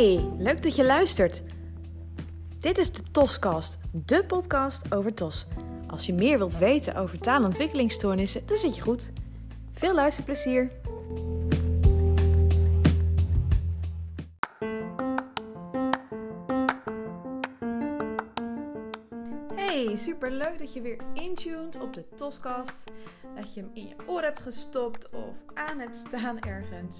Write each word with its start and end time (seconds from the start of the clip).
Hey, 0.00 0.32
leuk 0.38 0.62
dat 0.62 0.76
je 0.76 0.84
luistert. 0.84 1.42
Dit 2.58 2.78
is 2.78 2.92
de 2.92 3.02
TOScast, 3.02 3.78
de 3.92 4.24
podcast 4.26 4.94
over 4.94 5.14
TOS. 5.14 5.46
Als 5.86 6.06
je 6.06 6.12
meer 6.12 6.38
wilt 6.38 6.58
weten 6.58 6.94
over 6.94 7.18
taalontwikkelingsstoornissen, 7.18 8.46
dan 8.46 8.56
zit 8.56 8.76
je 8.76 8.82
goed. 8.82 9.12
Veel 9.72 9.94
luisterplezier. 9.94 10.70
Hey, 19.54 19.96
super 19.96 20.30
leuk 20.30 20.58
dat 20.58 20.72
je 20.72 20.80
weer 20.80 20.98
intuned 21.14 21.80
op 21.80 21.94
de 21.94 22.04
TOScast. 22.16 22.90
Dat 23.36 23.54
je 23.54 23.60
hem 23.60 23.70
in 23.74 23.86
je 23.86 23.94
oor 24.06 24.22
hebt 24.22 24.40
gestopt 24.40 25.10
of 25.10 25.36
aan 25.54 25.78
hebt 25.78 25.96
staan 25.96 26.40
ergens. 26.40 26.98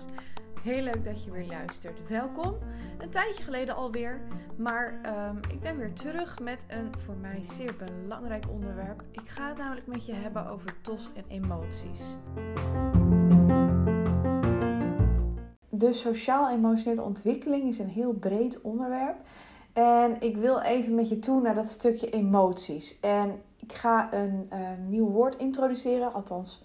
Heel 0.63 0.83
leuk 0.83 1.05
dat 1.05 1.25
je 1.25 1.31
weer 1.31 1.47
luistert. 1.47 2.09
Welkom. 2.09 2.55
Een 2.99 3.11
tijdje 3.11 3.43
geleden 3.43 3.77
alweer, 3.77 4.21
maar 4.57 5.01
ehm, 5.03 5.37
ik 5.37 5.61
ben 5.61 5.77
weer 5.77 5.93
terug 5.93 6.39
met 6.39 6.65
een 6.69 6.91
voor 6.99 7.15
mij 7.15 7.39
zeer 7.43 7.75
belangrijk 7.77 8.45
onderwerp. 8.51 9.03
Ik 9.11 9.29
ga 9.29 9.49
het 9.49 9.57
namelijk 9.57 9.87
met 9.87 10.07
je 10.07 10.13
hebben 10.13 10.47
over 10.47 10.81
TOS 10.81 11.11
en 11.15 11.25
emoties. 11.29 12.17
De 15.69 15.93
sociaal-emotionele 15.93 17.03
ontwikkeling 17.03 17.69
is 17.69 17.79
een 17.79 17.89
heel 17.89 18.13
breed 18.13 18.61
onderwerp. 18.61 19.17
En 19.73 20.21
ik 20.21 20.37
wil 20.37 20.61
even 20.61 20.95
met 20.95 21.09
je 21.09 21.19
toe 21.19 21.41
naar 21.41 21.55
dat 21.55 21.69
stukje 21.69 22.11
emoties. 22.11 23.01
En 23.01 23.43
ik 23.57 23.73
ga 23.73 24.13
een 24.13 24.49
uh, 24.53 24.59
nieuw 24.89 25.09
woord 25.09 25.37
introduceren, 25.37 26.13
althans 26.13 26.63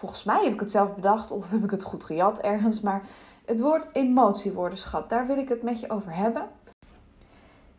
volgens 0.00 0.24
mij 0.24 0.44
heb 0.44 0.52
ik 0.52 0.60
het 0.60 0.70
zelf 0.70 0.94
bedacht 0.94 1.30
of 1.30 1.50
heb 1.50 1.64
ik 1.64 1.70
het 1.70 1.82
goed 1.82 2.04
gejat 2.04 2.38
ergens. 2.38 2.80
Maar 2.80 3.02
het 3.44 3.60
woord 3.60 3.88
emotiewoordenschat, 3.92 5.08
daar 5.08 5.26
wil 5.26 5.38
ik 5.38 5.48
het 5.48 5.62
met 5.62 5.80
je 5.80 5.90
over 5.90 6.14
hebben. 6.14 6.48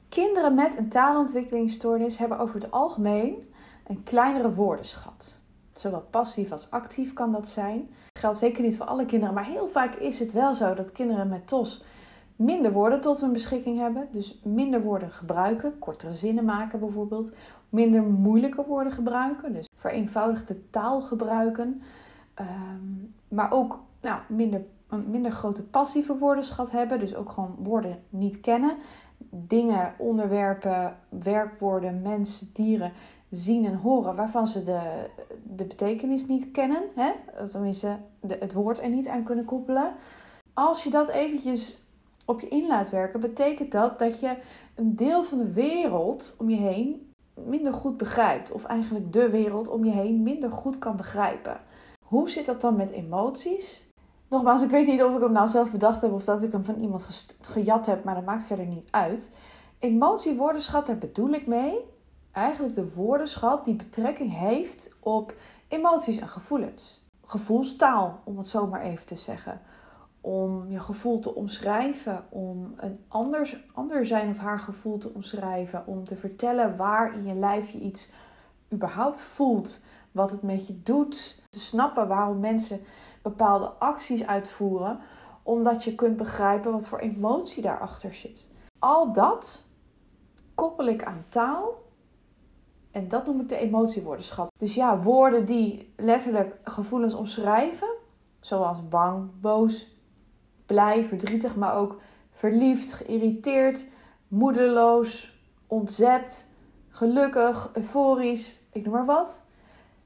Kinderen 0.09 0.56
met 0.56 0.78
een 0.78 0.90
taalontwikkelingsstoornis 0.90 2.18
hebben 2.18 2.40
over 2.40 2.56
het 2.56 2.72
algemeen 2.72 3.54
een 3.88 4.04
kleinere 4.04 4.54
woordenschat. 4.54 5.40
Zowel 5.73 6.08
passief 6.10 6.52
als 6.52 6.72
actief 6.72 7.14
kan 7.14 7.32
dat 7.32 7.48
zijn. 7.48 7.90
Dat 8.12 8.22
geldt 8.22 8.38
zeker 8.38 8.64
niet 8.64 8.78
voor 8.78 8.86
alle 8.86 9.06
kinderen, 9.06 9.34
maar 9.34 9.45
heel 9.45 9.67
vaak 9.67 9.95
is 9.95 10.20
het 10.20 10.32
wel 10.32 10.54
zo 10.54 10.73
dat 10.73 10.92
kinderen 10.92 11.28
met 11.28 11.48
TOS 11.48 11.84
minder 12.36 12.72
woorden 12.72 13.02
tot 13.02 13.22
hun 13.22 13.32
beschikking 13.32 13.80
hebben. 13.80 14.08
Dus 14.12 14.40
minder 14.44 14.82
woorden 14.82 15.12
gebruiken, 15.12 15.80
kortere 15.80 16.14
zinnen 16.14 16.45
maken 16.45 16.80
bijvoorbeeld. 16.80 17.32
Minder 17.70 18.04
moeilijke 18.04 18.66
woorden 18.66 18.94
gebruiken, 18.94 19.54
dus 19.54 19.70
vereenvoudigde 19.76 20.70
taal 20.70 21.02
gebruiken. 21.02 21.82
Ehm, 22.42 23.08
maar 23.28 23.52
ook 23.52 23.80
nou, 24.02 24.20
minder, 24.28 24.61
een 24.88 25.09
minder 25.09 25.31
grote 25.31 25.64
passieve 25.64 26.17
woordenschat 26.17 26.72
hebben. 26.72 27.00
Dus 27.00 27.16
ook 27.16 27.31
gewoon 27.31 27.56
woorden 27.59 28.00
niet 28.09 28.39
kennen. 28.39 28.78
Dingen, 29.30 29.94
onderwerpen, 29.98 30.98
werkwoorden, 31.09 32.02
mensen, 32.02 32.50
dieren 32.53 32.92
zien 33.30 33.66
en 33.66 33.75
horen 33.75 34.16
waarvan 34.16 34.48
ze 34.48 34.64
de, 34.64 35.09
de 35.44 35.66
betekenis 35.66 36.25
niet 36.25 36.52
kennen. 36.52 36.83
Hè? 36.95 37.11
Tenminste, 37.48 37.98
de, 38.20 38.38
het 38.39 38.53
woord 38.53 38.81
er 38.81 38.89
niet 38.89 39.08
aan 39.08 39.23
kunnen 39.23 39.45
koppelen. 39.45 39.94
Als 40.53 40.83
je 40.83 40.89
dat 40.89 41.09
eventjes 41.09 41.83
op 42.26 42.39
je 42.39 42.48
in 42.48 42.67
laat 42.67 42.89
werken, 42.89 43.20
betekent 43.20 43.72
dat 43.72 44.00
dat 44.00 44.20
je 44.20 44.38
een 44.76 44.95
deel 44.95 45.23
van 45.23 45.38
de 45.38 45.52
wereld 45.52 46.36
om 46.38 46.50
je 46.50 46.55
heen 46.55 47.11
minder 47.33 47.73
goed 47.73 47.98
begrijpt. 47.98 48.52
Of 48.52 48.64
eigenlijk 48.64 49.14
de 49.14 49.30
wereld 49.30 49.67
om 49.67 49.86
je 49.86 49.92
heen 49.92 50.23
minder 50.23 50.52
goed 50.52 50.78
kan 50.78 50.95
begrijpen. 50.95 51.59
Hoe 52.12 52.30
zit 52.30 52.45
dat 52.45 52.62
dan 52.62 52.76
met 52.76 52.90
emoties? 52.90 53.88
Nogmaals, 54.30 54.62
ik 54.62 54.70
weet 54.70 54.88
niet 54.88 55.04
of 55.04 55.16
ik 55.16 55.22
hem 55.22 55.31
nou 55.31 55.48
zelf 55.48 55.72
bedacht 55.72 56.02
heb 56.02 56.12
of 56.12 56.23
dat 56.23 56.44
ik 56.44 56.52
hem 56.52 56.64
van 56.64 56.76
iemand 56.76 57.36
gejat 57.42 57.86
heb, 57.86 58.04
maar 58.04 58.16
dat 58.16 58.26
maakt 58.26 58.45
verder 58.45 58.66
niet 58.66 58.92
uit. 58.92 59.36
Emotiewoordenschat, 59.80 60.86
daar 60.86 60.98
bedoel 60.98 61.30
ik 61.30 61.48
mee. 61.48 61.80
Eigenlijk 62.32 62.76
de 62.76 62.94
woordenschat 62.94 63.66
die 63.66 63.76
betrekking 63.76 64.38
heeft 64.38 64.95
op 64.99 65.33
emoties 65.67 66.20
en 66.20 66.27
gevoelens. 66.27 67.05
Gevoelstaal, 67.23 68.20
om 68.23 68.38
het 68.38 68.48
zo 68.48 68.67
maar 68.67 68.82
even 68.82 69.05
te 69.05 69.16
zeggen. 69.16 69.61
Om 70.22 70.66
je 70.70 70.80
gevoel 70.80 71.20
te 71.20 71.36
omschrijven, 71.36 72.26
om 72.30 72.73
een 72.78 72.99
anders, 73.08 73.66
ander 73.73 74.05
zijn 74.05 74.30
of 74.30 74.38
haar 74.38 74.60
gevoel 74.60 74.98
te 74.98 75.14
omschrijven, 75.14 75.88
om 75.88 76.05
te 76.05 76.16
vertellen 76.16 76.78
waar 76.78 77.16
in 77.16 77.26
je 77.26 77.36
lijf 77.36 77.70
je 77.70 77.80
iets 77.80 78.10
überhaupt 78.73 79.22
voelt 79.22 79.82
wat 80.11 80.32
het 80.32 80.42
met 80.42 80.67
je 80.67 80.82
doet. 80.83 81.42
Te 81.49 81.60
snappen 81.60 82.08
waarom 82.08 82.39
mensen 82.39 82.82
bepaalde 83.22 83.67
acties 83.67 84.26
uitvoeren, 84.26 84.99
omdat 85.44 85.83
je 85.83 85.95
kunt 85.95 86.17
begrijpen 86.17 86.72
wat 86.72 86.88
voor 86.88 86.99
emotie 86.99 87.61
daarachter 87.61 88.14
zit. 88.14 88.49
Al 88.80 89.14
dat 89.14 89.66
koppel 90.55 90.86
ik 90.86 91.04
aan 91.04 91.26
taal 91.30 91.82
en 92.92 93.08
dat 93.08 93.26
noem 93.26 93.39
ik 93.39 93.49
de 93.49 93.55
emotiewoordenschat. 93.55 94.52
Dus 94.60 94.73
ja, 94.73 94.99
woorden 94.99 95.45
die 95.45 95.94
letterlijk 95.95 96.58
gevoelens 96.64 97.14
omschrijven, 97.14 97.88
zoals 98.39 98.88
bang, 98.88 99.30
boos, 99.42 99.99
blij, 100.66 101.04
verdrietig, 101.04 101.55
maar 101.55 101.76
ook 101.76 101.99
verliefd, 102.32 102.93
geïrriteerd, 102.93 103.86
moedeloos, 104.28 105.39
ontzet, 105.67 106.49
gelukkig, 106.89 107.70
euforisch, 107.73 108.61
ik 108.72 108.83
noem 108.83 108.93
maar 108.93 109.05
wat. 109.05 109.43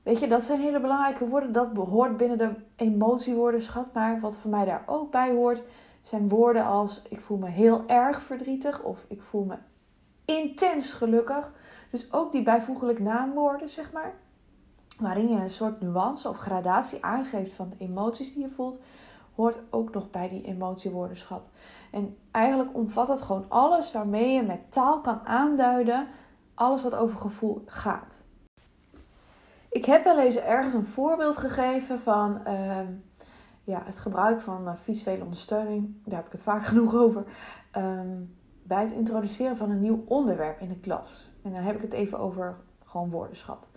Weet 0.05 0.19
je, 0.19 0.27
dat 0.27 0.43
zijn 0.43 0.61
hele 0.61 0.79
belangrijke 0.79 1.27
woorden. 1.27 1.51
Dat 1.51 1.73
behoort 1.73 2.17
binnen 2.17 2.37
de 2.37 2.53
emotiewoordenschat. 2.75 3.93
Maar 3.93 4.19
wat 4.19 4.37
voor 4.37 4.51
mij 4.51 4.65
daar 4.65 4.83
ook 4.85 5.11
bij 5.11 5.31
hoort, 5.31 5.63
zijn 6.01 6.29
woorden 6.29 6.65
als 6.65 7.01
ik 7.09 7.21
voel 7.21 7.37
me 7.37 7.49
heel 7.49 7.83
erg 7.87 8.21
verdrietig 8.21 8.83
of 8.83 9.05
ik 9.07 9.21
voel 9.21 9.43
me 9.43 9.55
intens 10.25 10.93
gelukkig. 10.93 11.53
Dus 11.91 12.13
ook 12.13 12.31
die 12.31 12.43
bijvoeglijk 12.43 12.99
naamwoorden, 12.99 13.69
zeg 13.69 13.91
maar. 13.91 14.13
Waarin 14.99 15.29
je 15.29 15.35
een 15.35 15.49
soort 15.49 15.81
nuance 15.81 16.29
of 16.29 16.37
gradatie 16.37 17.05
aangeeft 17.05 17.53
van 17.53 17.69
de 17.69 17.85
emoties 17.85 18.33
die 18.33 18.41
je 18.41 18.49
voelt, 18.49 18.79
hoort 19.35 19.61
ook 19.69 19.93
nog 19.93 20.09
bij 20.09 20.29
die 20.29 20.43
emotiewoordenschat. 20.43 21.49
En 21.91 22.17
eigenlijk 22.31 22.75
omvat 22.75 23.07
het 23.07 23.21
gewoon 23.21 23.45
alles 23.47 23.91
waarmee 23.91 24.33
je 24.33 24.41
met 24.41 24.71
taal 24.71 25.01
kan 25.01 25.19
aanduiden 25.23 26.07
alles 26.53 26.83
wat 26.83 26.95
over 26.95 27.19
gevoel 27.19 27.63
gaat. 27.65 28.24
Ik 29.75 29.85
heb 29.85 30.03
wel 30.03 30.19
eens 30.19 30.37
ergens 30.37 30.73
een 30.73 30.85
voorbeeld 30.85 31.37
gegeven 31.37 31.99
van 31.99 32.45
ehm, 32.45 32.87
ja, 33.63 33.81
het 33.85 33.97
gebruik 33.97 34.41
van 34.41 34.67
uh, 34.67 34.75
visuele 34.75 35.23
ondersteuning. 35.23 35.95
Daar 36.05 36.15
heb 36.15 36.25
ik 36.25 36.31
het 36.31 36.43
vaak 36.43 36.65
genoeg 36.71 36.95
over. 36.95 37.23
Ehm, 37.71 38.23
bij 38.63 38.81
het 38.81 38.91
introduceren 38.91 39.57
van 39.57 39.69
een 39.69 39.81
nieuw 39.81 40.03
onderwerp 40.07 40.59
in 40.59 40.67
de 40.67 40.79
klas. 40.79 41.29
En 41.41 41.53
dan 41.53 41.63
heb 41.63 41.75
ik 41.75 41.81
het 41.81 41.93
even 41.93 42.19
over 42.19 42.55
gewoon 42.85 43.09
woordenschat. 43.09 43.69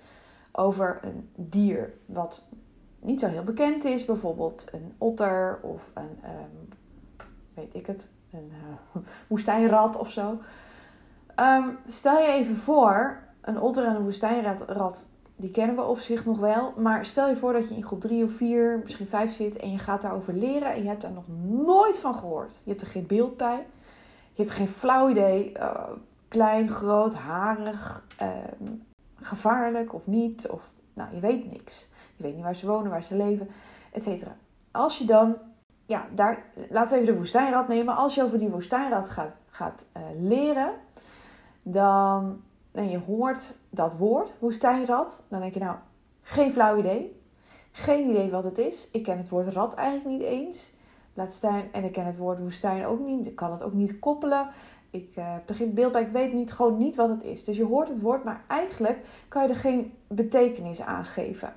Over 0.52 0.98
een 1.02 1.30
dier 1.36 1.94
wat 2.06 2.44
niet 3.00 3.20
zo 3.20 3.26
heel 3.26 3.44
bekend 3.44 3.84
is. 3.84 4.04
Bijvoorbeeld 4.04 4.66
een 4.72 4.94
otter 4.98 5.58
of 5.62 5.90
een, 5.94 6.18
um, 6.24 6.68
weet 7.54 7.74
ik 7.74 7.86
het, 7.86 8.10
een 8.30 8.52
uh, 8.52 9.02
woestijnrat 9.28 9.98
of 9.98 10.10
zo. 10.10 10.38
stel 11.84 12.18
je 12.18 12.28
even 12.28 12.56
voor, 12.56 13.22
een 13.40 13.60
otter 13.60 13.86
en 13.86 13.96
een 13.96 14.02
woestijnrat 14.02 15.06
die 15.38 15.50
kennen 15.50 15.76
we 15.76 15.82
op 15.82 15.98
zich 15.98 16.24
nog 16.24 16.38
wel. 16.38 16.72
Maar 16.76 17.04
stel 17.04 17.28
je 17.28 17.36
voor 17.36 17.52
dat 17.52 17.68
je 17.68 17.74
in 17.74 17.84
groep 17.84 18.00
3 18.00 18.24
of 18.24 18.32
4, 18.32 18.78
misschien 18.78 19.06
5 19.06 19.32
zit 19.32 19.56
en 19.56 19.70
je 19.70 19.78
gaat 19.78 20.00
daarover 20.00 20.34
leren 20.34 20.72
en 20.72 20.82
je 20.82 20.88
hebt 20.88 21.02
daar 21.02 21.12
nog 21.12 21.28
nooit 21.66 21.98
van 21.98 22.14
gehoord. 22.14 22.60
Je 22.64 22.70
hebt 22.70 22.80
er 22.80 22.86
geen 22.86 23.06
beeld 23.06 23.36
bij. 23.36 23.66
Je 24.32 24.42
hebt 24.42 24.54
geen 24.54 24.68
flauw 24.68 25.08
idee. 25.08 25.52
Uh, 25.56 25.90
klein, 26.28 26.70
groot, 26.70 27.14
harig, 27.14 28.04
uh, 28.22 28.28
gevaarlijk 29.14 29.94
of 29.94 30.06
niet. 30.06 30.48
Of, 30.48 30.70
nou, 30.94 31.14
je 31.14 31.20
weet 31.20 31.50
niks. 31.50 31.88
Je 32.16 32.22
weet 32.22 32.34
niet 32.34 32.44
waar 32.44 32.54
ze 32.54 32.66
wonen, 32.66 32.90
waar 32.90 33.02
ze 33.02 33.14
leven, 33.14 33.48
etc. 33.92 34.26
Als 34.70 34.98
je 34.98 35.04
dan, 35.04 35.36
ja, 35.86 36.06
daar, 36.14 36.44
laten 36.70 36.94
we 36.94 37.00
even 37.02 37.12
de 37.12 37.18
woestijnrat 37.18 37.68
nemen. 37.68 37.96
Als 37.96 38.14
je 38.14 38.22
over 38.22 38.38
die 38.38 38.48
woestijnrat 38.48 39.08
gaat, 39.08 39.32
gaat 39.46 39.86
uh, 39.96 40.02
leren, 40.28 40.70
dan 41.62 42.42
en 42.72 42.90
je 42.90 42.98
hoort 42.98 43.56
dat 43.70 43.96
woord, 43.96 44.34
woestijnrat, 44.38 45.24
dan 45.28 45.40
denk 45.40 45.54
je 45.54 45.60
nou, 45.60 45.76
geen 46.20 46.52
flauw 46.52 46.78
idee. 46.78 47.20
Geen 47.70 48.08
idee 48.08 48.30
wat 48.30 48.44
het 48.44 48.58
is. 48.58 48.88
Ik 48.92 49.02
ken 49.02 49.18
het 49.18 49.28
woord 49.28 49.46
rat 49.46 49.74
eigenlijk 49.74 50.18
niet 50.18 50.28
eens. 50.28 50.72
Laat 51.14 51.32
staan, 51.32 51.62
en 51.72 51.84
ik 51.84 51.92
ken 51.92 52.06
het 52.06 52.16
woord 52.16 52.38
woestijn 52.38 52.86
ook 52.86 53.00
niet. 53.00 53.26
Ik 53.26 53.36
kan 53.36 53.50
het 53.50 53.62
ook 53.62 53.72
niet 53.72 53.98
koppelen. 53.98 54.48
Ik 54.90 55.16
uh, 55.16 55.32
heb 55.32 55.48
er 55.48 55.54
geen 55.54 55.74
beeld 55.74 55.92
bij. 55.92 56.02
Ik 56.02 56.12
weet 56.12 56.32
niet, 56.32 56.52
gewoon 56.52 56.76
niet 56.76 56.96
wat 56.96 57.08
het 57.08 57.22
is. 57.22 57.44
Dus 57.44 57.56
je 57.56 57.64
hoort 57.64 57.88
het 57.88 58.00
woord, 58.00 58.24
maar 58.24 58.44
eigenlijk 58.48 59.06
kan 59.28 59.42
je 59.42 59.48
er 59.48 59.56
geen 59.56 59.92
betekenis 60.06 60.82
aan 60.82 61.04
geven. 61.04 61.54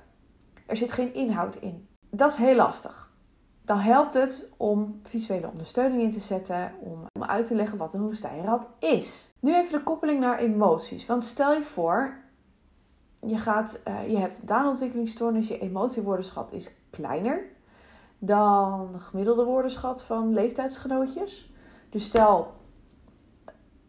Er 0.66 0.76
zit 0.76 0.92
geen 0.92 1.14
inhoud 1.14 1.56
in. 1.56 1.86
Dat 2.10 2.30
is 2.30 2.36
heel 2.36 2.56
lastig 2.56 3.11
dan 3.64 3.78
helpt 3.78 4.14
het 4.14 4.52
om 4.56 5.00
visuele 5.02 5.48
ondersteuning 5.48 6.02
in 6.02 6.10
te 6.10 6.20
zetten, 6.20 6.72
om, 6.80 7.06
uit 7.20 7.44
te 7.44 7.54
leggen 7.54 7.78
wat 7.78 7.94
een 7.94 8.02
woestijnrat 8.02 8.68
is. 8.78 9.30
Nu 9.40 9.54
even 9.54 9.72
de 9.72 9.82
koppeling 9.82 10.20
naar 10.20 10.38
emoties. 10.38 11.06
Want 11.06 11.24
stel 11.24 11.52
je 11.52 11.62
voor, 11.62 12.16
je, 13.20 13.36
gaat, 13.36 13.80
uh, 13.88 14.10
je 14.10 14.18
hebt 14.18 14.46
taalontwikkelingsstoornis, 14.46 15.48
je 15.48 15.58
emotiewoordenschat 15.58 16.52
is 16.52 16.70
kleiner 16.90 17.44
dan 18.18 18.92
de 18.92 18.98
gemiddelde 18.98 19.44
woordenschat 19.44 20.02
van 20.02 20.32
leeftijdsgenootjes. 20.32 21.52
Dus 21.90 22.04
stel, 22.04 22.52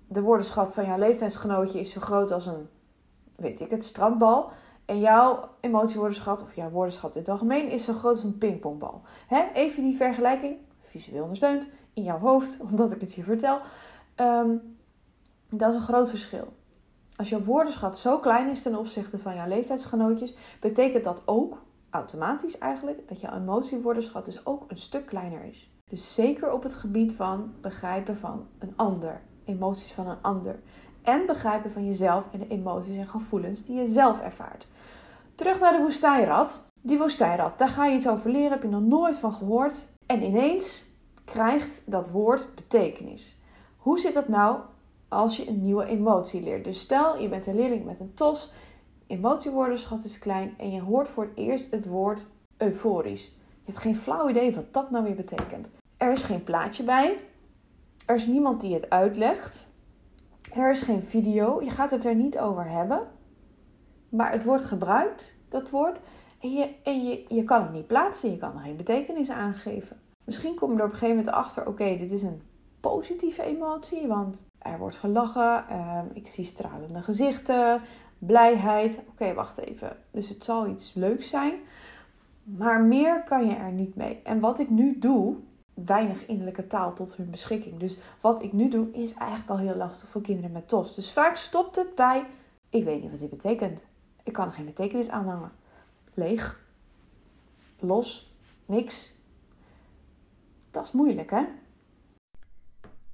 de 0.07 0.21
woordenschat 0.21 0.73
van 0.73 0.85
jouw 0.85 0.97
leeftijdsgenootje 0.97 1.79
is 1.79 1.91
zo 1.91 1.99
groot 2.01 2.31
als 2.31 2.45
een, 2.45 2.69
weet 3.35 3.59
ik 3.59 3.69
het, 3.69 3.83
strandbal. 3.83 4.51
En 4.85 4.99
jouw 4.99 5.49
emotiewoordenschat, 5.59 6.41
of 6.41 6.55
jouw 6.55 6.69
woordenschat 6.69 7.15
in 7.15 7.21
het 7.21 7.29
algemeen, 7.29 7.69
is 7.69 7.85
zo 7.85 7.93
groot 7.93 8.13
als 8.13 8.23
een 8.23 8.37
pingpongbal. 8.37 9.01
Hè? 9.27 9.43
Even 9.53 9.83
die 9.83 9.95
vergelijking, 9.95 10.57
visueel 10.79 11.21
ondersteund, 11.21 11.69
in 11.93 12.03
jouw 12.03 12.19
hoofd, 12.19 12.59
omdat 12.69 12.91
ik 12.91 13.01
het 13.01 13.13
je 13.13 13.23
vertel. 13.23 13.59
Ehm, 14.15 14.55
dat 15.49 15.69
is 15.69 15.75
een 15.75 15.81
groot 15.81 16.09
verschil. 16.09 16.53
Als 17.15 17.29
jouw 17.29 17.43
woordenschat 17.43 17.97
zo 17.97 18.19
klein 18.19 18.49
is 18.49 18.61
ten 18.61 18.75
opzichte 18.75 19.19
van 19.19 19.35
jouw 19.35 19.47
leeftijdsgenootjes, 19.47 20.35
betekent 20.59 21.03
dat 21.03 21.21
ook, 21.25 21.61
automatisch 21.89 22.57
eigenlijk, 22.57 23.07
dat 23.07 23.21
jouw 23.21 23.35
emotiewoordenschat 23.35 24.25
dus 24.25 24.45
ook 24.45 24.65
een 24.67 24.77
stuk 24.77 25.05
kleiner 25.05 25.43
is. 25.43 25.71
Dus 25.89 26.13
zeker 26.13 26.53
op 26.53 26.63
het 26.63 26.75
gebied 26.75 27.13
van 27.13 27.53
begrijpen 27.61 28.17
van 28.17 28.47
een 28.59 28.73
ander, 28.75 29.21
emoties 29.45 29.91
van 29.91 30.07
een 30.07 30.21
ander. 30.21 30.59
En 31.03 31.25
begrijpen 31.25 31.71
van 31.71 31.85
jezelf 31.85 32.25
en 32.31 32.39
de 32.39 32.47
emoties 32.47 32.97
en 32.97 33.07
gevoelens 33.07 33.65
die 33.65 33.75
je 33.75 33.87
zelf 33.87 34.21
ervaart. 34.21 34.67
Terug 35.35 35.59
naar 35.59 35.71
de 35.71 35.81
woestijnrat. 35.81 36.67
Die 36.81 36.97
woestijnrat, 36.97 37.57
daar 37.57 37.67
ga 37.67 37.85
je 37.85 37.95
iets 37.95 38.07
over 38.07 38.31
leren, 38.31 38.51
heb 38.51 38.61
je 38.61 38.67
nog 38.67 38.81
nooit 38.81 39.17
van 39.17 39.33
gehoord. 39.33 39.87
En 40.05 40.23
ineens 40.23 40.85
krijgt 41.25 41.83
dat 41.85 42.09
woord 42.09 42.55
betekenis. 42.55 43.37
Hoe 43.77 43.99
zit 43.99 44.13
dat 44.13 44.27
nou 44.27 44.59
als 45.07 45.37
je 45.37 45.47
een 45.47 45.63
nieuwe 45.63 45.85
emotie 45.85 46.41
leert? 46.41 46.63
Dus 46.63 46.79
stel, 46.79 47.19
je 47.19 47.29
bent 47.29 47.45
een 47.45 47.55
leerling 47.55 47.85
met 47.85 47.99
een 47.99 48.13
TOS, 48.13 48.51
emotiewoordenschat 49.07 50.03
is 50.03 50.19
klein 50.19 50.53
en 50.57 50.71
je 50.71 50.81
hoort 50.81 51.07
voor 51.07 51.23
het 51.23 51.37
eerst 51.37 51.71
het 51.71 51.87
woord 51.87 52.25
euforisch. 52.57 53.25
Je 53.25 53.71
hebt 53.71 53.77
geen 53.77 53.95
flauw 53.95 54.29
idee 54.29 54.55
wat 54.55 54.73
dat 54.73 54.91
nou 54.91 55.03
weer 55.03 55.15
betekent. 55.15 55.69
Er 55.97 56.11
is 56.11 56.23
geen 56.23 56.43
plaatje 56.43 56.83
bij. 56.83 57.17
Er 58.05 58.15
is 58.15 58.27
niemand 58.27 58.61
die 58.61 58.73
het 58.73 58.89
uitlegt. 58.89 59.67
Er 60.53 60.71
is 60.71 60.81
geen 60.81 61.03
video. 61.03 61.61
Je 61.61 61.69
gaat 61.69 61.91
het 61.91 62.05
er 62.05 62.15
niet 62.15 62.39
over 62.39 62.69
hebben. 62.69 63.07
Maar 64.09 64.31
het 64.31 64.43
wordt 64.43 64.63
gebruikt, 64.63 65.37
dat 65.49 65.69
woord. 65.69 65.99
En 66.39 66.51
je, 66.51 66.75
en 66.83 67.03
je, 67.03 67.25
je 67.27 67.43
kan 67.43 67.61
het 67.61 67.71
niet 67.71 67.87
plaatsen. 67.87 68.31
Je 68.31 68.37
kan 68.37 68.55
er 68.55 68.61
geen 68.61 68.75
betekenis 68.75 69.29
aangeven. 69.29 69.99
Misschien 70.25 70.55
kom 70.55 70.71
je 70.71 70.77
er 70.77 70.83
op 70.83 70.91
een 70.91 70.97
gegeven 70.97 71.15
moment 71.15 71.35
achter: 71.35 71.67
oké, 71.67 71.97
dit 71.97 72.11
is 72.11 72.21
een 72.21 72.41
positieve 72.79 73.43
emotie. 73.43 74.07
Want 74.07 74.45
er 74.59 74.77
wordt 74.77 74.97
gelachen. 74.97 75.67
Ehm, 75.69 76.05
ik 76.13 76.27
zie 76.27 76.45
stralende 76.45 77.01
gezichten. 77.01 77.81
Blijheid. 78.17 78.99
Oké, 79.09 79.33
wacht 79.33 79.57
even. 79.57 79.97
Dus 80.11 80.29
het 80.29 80.43
zal 80.43 80.67
iets 80.67 80.93
leuks 80.93 81.29
zijn. 81.29 81.53
Maar 82.43 82.81
meer 82.81 83.23
kan 83.23 83.45
je 83.45 83.55
er 83.55 83.71
niet 83.71 83.95
mee. 83.95 84.19
En 84.23 84.39
wat 84.39 84.59
ik 84.59 84.69
nu 84.69 84.99
doe, 84.99 85.35
weinig 85.73 86.25
innerlijke 86.25 86.67
taal 86.67 86.93
tot 86.93 87.15
hun 87.15 87.29
beschikking. 87.29 87.79
Dus 87.79 87.97
wat 88.21 88.43
ik 88.43 88.53
nu 88.53 88.69
doe, 88.69 88.91
is 88.91 89.13
eigenlijk 89.13 89.49
al 89.49 89.57
heel 89.57 89.75
lastig 89.75 90.09
voor 90.09 90.21
kinderen 90.21 90.51
met 90.51 90.67
TOS. 90.67 90.95
Dus 90.95 91.11
vaak 91.11 91.35
stopt 91.35 91.75
het 91.75 91.95
bij: 91.95 92.25
ik 92.69 92.83
weet 92.83 93.01
niet 93.01 93.11
wat 93.11 93.19
dit 93.19 93.29
betekent. 93.29 93.85
Ik 94.23 94.33
kan 94.33 94.45
er 94.45 94.51
geen 94.51 94.65
betekenis 94.65 95.09
aan 95.09 95.27
hangen. 95.27 95.51
Leeg. 96.13 96.65
Los. 97.79 98.35
Niks. 98.65 99.13
Dat 100.71 100.85
is 100.85 100.91
moeilijk, 100.91 101.29
hè? 101.29 101.43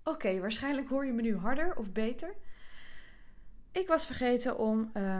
Oké, 0.03 0.39
waarschijnlijk 0.39 0.89
hoor 0.89 1.06
je 1.06 1.11
me 1.11 1.21
nu 1.21 1.38
harder 1.38 1.77
of 1.77 1.91
beter. 1.91 2.35
Ik 3.71 3.88
was 3.88 4.06
vergeten 4.06 4.57
om 4.57 4.91
uh, 4.94 5.17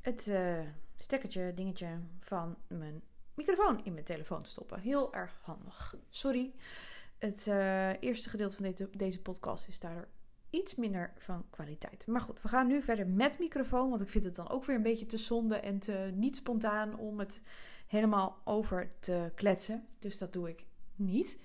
het 0.00 0.26
uh, 0.26 0.58
stekkertje, 0.96 1.54
dingetje 1.54 1.88
van 2.20 2.56
mijn 2.66 3.02
microfoon 3.46 3.84
in 3.84 3.92
mijn 3.92 4.04
telefoon 4.04 4.42
te 4.42 4.50
stoppen. 4.50 4.80
Heel 4.80 5.14
erg 5.14 5.40
handig. 5.42 5.94
Sorry. 6.08 6.54
Het 7.18 7.46
uh, 7.46 8.02
eerste 8.02 8.30
gedeelte 8.30 8.56
van 8.56 8.64
deze, 8.64 8.88
deze 8.96 9.20
podcast 9.20 9.68
is 9.68 9.78
daardoor 9.78 10.08
iets 10.50 10.74
minder 10.74 11.12
van 11.18 11.44
kwaliteit. 11.50 12.06
Maar 12.06 12.20
goed, 12.20 12.42
we 12.42 12.48
gaan 12.48 12.66
nu 12.66 12.82
verder 12.82 13.06
met 13.06 13.38
microfoon. 13.38 13.88
Want 13.88 14.00
ik 14.00 14.08
vind 14.08 14.24
het 14.24 14.34
dan 14.34 14.48
ook 14.48 14.64
weer 14.64 14.76
een 14.76 14.82
beetje 14.82 15.06
te 15.06 15.18
zonde 15.18 15.56
en 15.56 15.78
te 15.78 16.10
niet 16.14 16.36
spontaan 16.36 16.98
om 16.98 17.18
het 17.18 17.42
helemaal 17.86 18.40
over 18.44 18.88
te 18.98 19.32
kletsen. 19.34 19.86
Dus 19.98 20.18
dat 20.18 20.32
doe 20.32 20.48
ik 20.48 20.64
niet. 20.96 21.38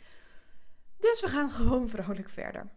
Dus 0.99 1.21
we 1.21 1.27
gaan 1.27 1.49
gewoon 1.49 1.89
vrolijk 1.89 2.29
verder. 2.29 2.69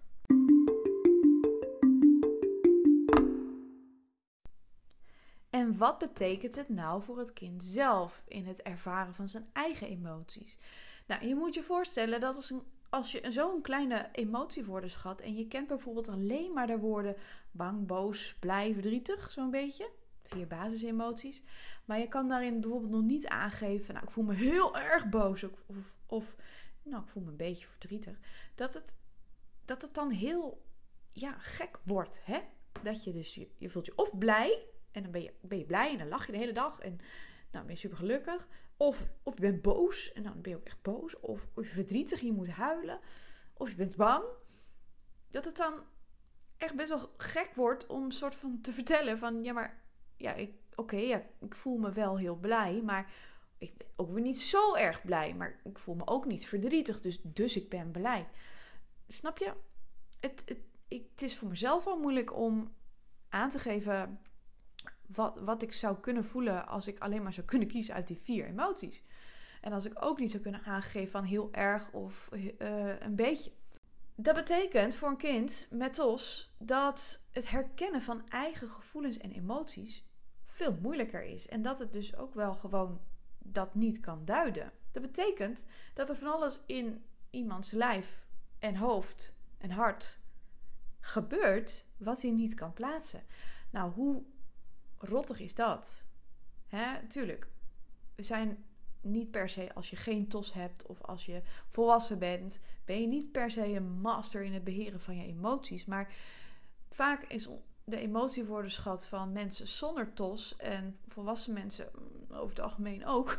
En 5.51 5.77
wat 5.77 5.99
betekent 5.99 6.55
het 6.55 6.69
nou 6.69 7.03
voor 7.03 7.19
het 7.19 7.33
kind 7.33 7.65
zelf 7.65 8.23
in 8.27 8.47
het 8.47 8.63
ervaren 8.63 9.15
van 9.15 9.29
zijn 9.29 9.49
eigen 9.53 9.89
emoties? 9.89 10.59
Nou, 11.07 11.27
je 11.27 11.35
moet 11.35 11.55
je 11.55 11.63
voorstellen 11.63 12.21
dat 12.21 12.37
als, 12.37 12.51
een, 12.51 12.63
als 12.89 13.13
je 13.13 13.33
zo'n 13.33 13.61
kleine 13.61 14.09
emotiewoorden 14.13 14.91
schat 14.91 15.21
en 15.21 15.37
je 15.37 15.47
kent 15.47 15.67
bijvoorbeeld 15.67 16.09
alleen 16.09 16.53
maar 16.53 16.67
de 16.67 16.79
woorden 16.79 17.17
bang, 17.51 17.87
boos, 17.87 18.37
blij, 18.41 18.73
verdrietig, 18.73 19.31
zo'n 19.31 19.51
beetje, 19.51 19.91
vier 20.21 20.47
basisemoties, 20.47 21.43
maar 21.85 21.99
je 21.99 22.09
kan 22.09 22.29
daarin 22.29 22.61
bijvoorbeeld 22.61 22.93
nog 22.93 23.03
niet 23.03 23.27
aangeven, 23.27 23.95
nou, 23.95 24.07
ik 24.07 24.13
voel 24.13 24.25
me 24.25 24.35
heel 24.35 24.77
erg 24.79 25.09
boos 25.09 25.45
of, 25.45 25.65
of, 25.67 25.97
of 26.07 26.37
nou, 26.83 27.03
ik 27.03 27.09
voel 27.09 27.23
me 27.23 27.31
een 27.31 27.37
beetje 27.37 27.67
verdrietig, 27.67 28.19
dat 28.55 28.75
het, 28.75 28.97
dat 29.65 29.83
het 29.83 29.95
dan 29.95 30.11
heel 30.11 30.63
ja, 31.13 31.39
gek 31.39 31.79
wordt, 31.85 32.21
hè? 32.25 32.39
Dat 32.83 33.05
je 33.05 33.13
dus, 33.13 33.35
je, 33.35 33.51
je 33.57 33.71
voelt 33.71 33.87
je 33.87 33.93
of 33.97 34.19
blij 34.19 34.67
en 34.99 35.03
dan 35.03 35.13
ben 35.13 35.23
je, 35.23 35.33
ben 35.41 35.59
je 35.59 35.65
blij 35.65 35.93
en 35.93 35.99
dan 35.99 36.09
lach 36.09 36.27
je 36.27 36.33
de 36.33 36.39
hele 36.39 36.53
dag. 36.53 36.81
En 36.81 37.01
nou, 37.51 37.65
ben 37.65 37.75
je 37.75 37.81
super 37.81 37.97
gelukkig. 37.97 38.49
Of, 38.77 39.09
of 39.23 39.35
je 39.35 39.41
bent 39.41 39.63
boos 39.63 40.13
en 40.13 40.23
dan 40.23 40.41
ben 40.41 40.51
je 40.51 40.57
ook 40.57 40.65
echt 40.65 40.83
boos. 40.83 41.21
Of, 41.21 41.49
of 41.55 41.65
je 41.65 41.73
verdrietig 41.73 42.21
en 42.21 42.27
je 42.27 42.33
moet 42.33 42.49
huilen. 42.49 43.01
Of 43.55 43.71
je 43.71 43.77
bent 43.77 43.97
bang. 43.97 44.25
Dat 45.31 45.45
het 45.45 45.57
dan 45.57 45.83
echt 46.57 46.75
best 46.75 46.89
wel 46.89 47.11
gek 47.17 47.51
wordt 47.55 47.87
om 47.87 48.11
soort 48.11 48.35
van 48.35 48.61
te 48.61 48.73
vertellen 48.73 49.19
van... 49.19 49.45
Ja, 49.45 49.53
maar 49.53 49.83
ja, 50.17 50.37
oké, 50.75 50.97
ja, 50.97 51.23
ik 51.41 51.55
voel 51.55 51.77
me 51.77 51.93
wel 51.93 52.19
heel 52.19 52.37
blij. 52.37 52.83
Maar 52.83 53.13
ik 53.59 53.77
ben 53.77 53.87
ook 53.97 54.13
weer 54.13 54.23
niet 54.23 54.41
zo 54.41 54.75
erg 54.75 55.05
blij. 55.05 55.35
Maar 55.35 55.61
ik 55.65 55.79
voel 55.79 55.95
me 55.95 56.07
ook 56.07 56.27
niet 56.27 56.49
verdrietig. 56.49 57.01
Dus, 57.01 57.21
dus 57.23 57.57
ik 57.57 57.69
ben 57.69 57.91
blij. 57.91 58.29
Snap 59.07 59.39
je? 59.39 59.53
Het, 60.21 60.43
het, 60.47 60.59
ik, 60.89 61.07
het 61.11 61.23
is 61.23 61.37
voor 61.37 61.49
mezelf 61.49 61.87
al 61.87 61.99
moeilijk 61.99 62.37
om 62.37 62.75
aan 63.29 63.49
te 63.49 63.59
geven 63.59 64.21
wat, 65.15 65.39
wat 65.41 65.63
ik 65.63 65.73
zou 65.73 65.97
kunnen 66.01 66.25
voelen 66.25 66.67
als 66.67 66.87
ik 66.87 66.99
alleen 66.99 67.23
maar 67.23 67.33
zou 67.33 67.47
kunnen 67.47 67.69
kiezen 67.69 67.95
uit 67.95 68.07
die 68.07 68.21
vier 68.23 68.47
emoties. 68.47 69.03
En 69.61 69.73
als 69.73 69.87
ik 69.87 70.05
ook 70.05 70.19
niet 70.19 70.31
zou 70.31 70.43
kunnen 70.43 70.65
aangeven 70.65 71.11
van 71.11 71.25
heel 71.25 71.49
erg 71.53 71.93
of 71.93 72.29
uh, 72.33 73.01
een 73.01 73.17
beetje. 73.17 73.53
Dat 74.15 74.35
betekent 74.35 74.95
voor 74.95 75.09
een 75.09 75.17
kind 75.17 75.69
met 75.71 75.95
TOS 75.95 76.55
dat 76.59 77.23
het 77.31 77.51
herkennen 77.51 78.03
van 78.03 78.29
eigen 78.29 78.69
gevoelens 78.69 79.19
en 79.19 79.31
emoties 79.31 80.07
veel 80.47 80.79
moeilijker 80.81 81.23
is. 81.23 81.49
En 81.49 81.63
dat 81.63 81.79
het 81.79 81.93
dus 81.93 82.17
ook 82.17 82.35
wel 82.35 82.55
gewoon 82.55 83.01
dat 83.39 83.75
niet 83.75 84.01
kan 84.01 84.25
duiden. 84.25 84.73
Dat 84.91 85.03
betekent 85.03 85.65
dat 85.95 86.09
er 86.09 86.17
van 86.17 86.33
alles 86.33 86.61
in 86.67 87.05
iemands 87.31 87.71
lijf 87.71 88.27
en 88.59 88.77
hoofd 88.77 89.37
en 89.59 89.71
hart 89.71 90.21
gebeurt 91.01 91.87
wat 91.97 92.23
hij 92.23 92.31
niet 92.31 92.55
kan 92.55 92.73
plaatsen. 92.73 93.23
Nou, 93.71 93.93
hoe 93.93 94.23
rottig 94.99 95.41
is 95.41 95.55
dat? 95.55 96.07
Hè, 96.67 97.07
tuurlijk. 97.07 97.49
We 98.15 98.23
zijn 98.23 98.65
niet 99.01 99.31
per 99.31 99.49
se, 99.49 99.75
als 99.75 99.91
je 99.91 99.97
geen 99.97 100.29
tos 100.29 100.53
hebt 100.53 100.87
of 100.87 101.03
als 101.03 101.27
je 101.27 101.43
volwassen 101.69 102.19
bent, 102.19 102.61
ben 102.85 103.01
je 103.01 103.07
niet 103.07 103.33
per 103.33 103.51
se 103.51 103.67
een 103.67 104.01
master 104.01 104.43
in 104.43 104.53
het 104.53 104.65
beheren 104.65 105.01
van 105.01 105.17
je 105.17 105.27
emoties. 105.27 105.85
Maar 105.85 106.13
vaak 106.91 107.23
is 107.23 107.49
de 107.85 107.97
emotiewoordenschat 107.97 109.07
van 109.07 109.33
mensen 109.33 109.69
zonder 109.69 110.13
tos 110.13 110.57
en 110.57 110.99
volwassen 111.07 111.53
mensen 111.53 111.89
mm, 111.95 112.37
over 112.37 112.49
het 112.49 112.61
algemeen 112.61 113.07
ook 113.07 113.37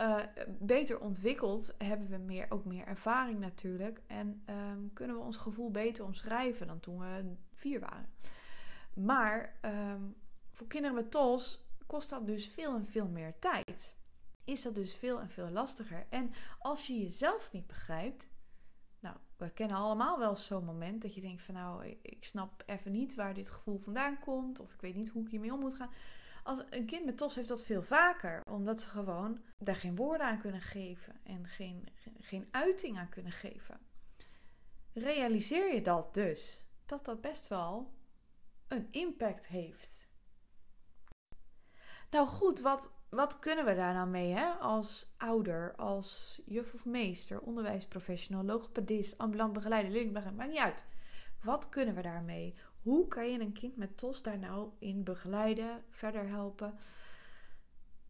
uh, 0.00 0.16
beter 0.58 1.00
ontwikkeld. 1.00 1.74
Hebben 1.78 2.08
we 2.08 2.16
meer, 2.16 2.46
ook 2.48 2.64
meer 2.64 2.86
ervaring 2.86 3.40
natuurlijk. 3.40 4.00
En 4.06 4.42
um, 4.46 4.90
kunnen 4.92 5.16
we 5.16 5.22
ons 5.22 5.36
gevoel 5.36 5.70
beter 5.70 6.04
omschrijven 6.04 6.66
dan 6.66 6.80
toen 6.80 6.98
we 6.98 7.34
vier 7.54 7.80
waren. 7.80 8.08
Maar 8.94 9.58
um, 9.62 10.14
voor 10.58 10.66
kinderen 10.66 10.96
met 10.96 11.10
TOS 11.10 11.64
kost 11.86 12.10
dat 12.10 12.26
dus 12.26 12.48
veel 12.48 12.74
en 12.74 12.86
veel 12.86 13.08
meer 13.08 13.38
tijd. 13.38 13.96
Is 14.44 14.62
dat 14.62 14.74
dus 14.74 14.94
veel 14.94 15.20
en 15.20 15.30
veel 15.30 15.50
lastiger. 15.50 16.06
En 16.10 16.32
als 16.58 16.86
je 16.86 16.98
jezelf 16.98 17.52
niet 17.52 17.66
begrijpt, 17.66 18.28
nou, 19.00 19.16
we 19.36 19.50
kennen 19.50 19.76
allemaal 19.76 20.18
wel 20.18 20.36
zo'n 20.36 20.64
moment 20.64 21.02
dat 21.02 21.14
je 21.14 21.20
denkt 21.20 21.42
van 21.42 21.54
nou, 21.54 21.98
ik 22.02 22.24
snap 22.24 22.62
even 22.66 22.92
niet 22.92 23.14
waar 23.14 23.34
dit 23.34 23.50
gevoel 23.50 23.78
vandaan 23.78 24.18
komt, 24.18 24.60
of 24.60 24.72
ik 24.74 24.80
weet 24.80 24.94
niet 24.94 25.08
hoe 25.08 25.24
ik 25.24 25.30
hiermee 25.30 25.52
om 25.52 25.60
moet 25.60 25.74
gaan. 25.74 25.90
Als 26.42 26.62
een 26.70 26.86
kind 26.86 27.04
met 27.04 27.16
TOS 27.16 27.34
heeft 27.34 27.48
dat 27.48 27.64
veel 27.64 27.82
vaker, 27.82 28.42
omdat 28.50 28.80
ze 28.80 28.88
gewoon 28.88 29.40
daar 29.58 29.76
geen 29.76 29.96
woorden 29.96 30.26
aan 30.26 30.40
kunnen 30.40 30.60
geven 30.60 31.20
en 31.24 31.46
geen, 31.46 31.88
geen 32.18 32.48
uiting 32.50 32.98
aan 32.98 33.08
kunnen 33.08 33.32
geven. 33.32 33.80
Realiseer 34.92 35.74
je 35.74 35.82
dat 35.82 36.14
dus, 36.14 36.64
dat 36.86 37.04
dat 37.04 37.20
best 37.20 37.48
wel 37.48 37.92
een 38.68 38.88
impact 38.90 39.46
heeft 39.46 40.07
nou 42.10 42.26
goed, 42.26 42.60
wat, 42.60 42.92
wat 43.08 43.38
kunnen 43.38 43.64
we 43.64 43.74
daar 43.74 43.94
nou 43.94 44.08
mee 44.08 44.32
hè? 44.32 44.46
als 44.46 45.14
ouder, 45.16 45.74
als 45.76 46.40
juf 46.46 46.74
of 46.74 46.84
meester, 46.84 47.40
onderwijsprofessional, 47.40 48.44
logopedist, 48.44 49.18
ambulant 49.18 49.52
begeleider, 49.52 49.90
leerlingbegeleider, 49.90 50.44
maakt 50.44 50.56
niet 50.56 50.66
uit. 50.66 50.84
Wat 51.42 51.68
kunnen 51.68 51.94
we 51.94 52.02
daarmee? 52.02 52.54
Hoe 52.82 53.08
kan 53.08 53.30
je 53.30 53.40
een 53.40 53.52
kind 53.52 53.76
met 53.76 53.98
TOS 53.98 54.22
daar 54.22 54.38
nou 54.38 54.70
in 54.78 55.04
begeleiden, 55.04 55.84
verder 55.90 56.28
helpen? 56.28 56.78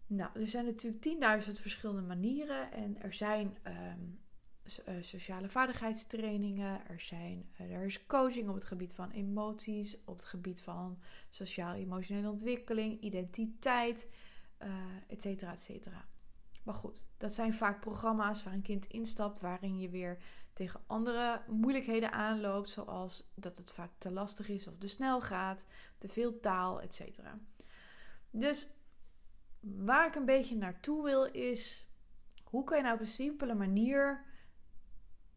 Nou, 0.07 0.31
er 0.35 0.47
zijn 0.47 0.65
natuurlijk 0.65 1.45
10.000 1.47 1.53
verschillende 1.53 2.03
manieren 2.03 2.73
en 2.73 3.03
er 3.03 3.13
zijn 3.13 3.59
ehm, 3.63 3.77
eh, 3.77 3.95
sociale 5.01 5.49
vaardigheidstrainingen, 5.49 6.89
er, 6.89 7.01
zijn, 7.01 7.51
eh, 7.57 7.73
er 7.73 7.85
is 7.85 8.07
coaching 8.07 8.49
op 8.49 8.55
het 8.55 8.65
gebied 8.65 8.93
van 8.93 9.11
emoties, 9.11 9.97
op 10.05 10.17
het 10.17 10.25
gebied 10.25 10.61
van 10.61 10.99
sociaal-emotionele 11.31 12.29
ontwikkeling, 12.29 13.01
identiteit, 13.01 14.09
uh, 14.63 14.69
et 15.07 15.23
cetera, 15.23 15.53
et 15.53 15.61
cetera. 15.61 16.05
Maar 16.65 16.75
goed, 16.75 17.03
dat 17.17 17.33
zijn 17.33 17.55
vaak 17.55 17.81
programma's 17.81 18.43
waar 18.43 18.53
een 18.55 18.63
kind 18.63 18.87
instapt, 18.87 19.41
waarin 19.41 19.79
je 19.81 19.89
weer 19.89 20.19
tegen 20.53 20.81
andere 20.87 21.43
moeilijkheden 21.49 22.13
aanloopt, 22.13 22.71
zoals 22.71 23.31
dat 23.35 23.57
het 23.57 23.73
vaak 23.73 23.91
te 23.99 24.11
lastig 24.11 24.49
is 24.49 24.67
of 24.67 24.79
te 24.79 24.89
snel 24.89 25.21
gaat, 25.21 25.67
te 25.99 26.09
veel 26.09 26.41
taal, 26.41 26.81
et 26.81 26.95
cetera. 26.95 27.39
Dus 28.31 28.71
waar 29.61 30.07
ik 30.07 30.15
een 30.15 30.25
beetje 30.25 30.57
naartoe 30.57 31.05
wil 31.05 31.25
is, 31.25 31.87
hoe 32.45 32.65
kan 32.65 32.77
je 32.77 32.83
nou 32.83 32.95
op 32.95 33.01
een 33.01 33.07
simpele 33.07 33.55
manier 33.55 34.25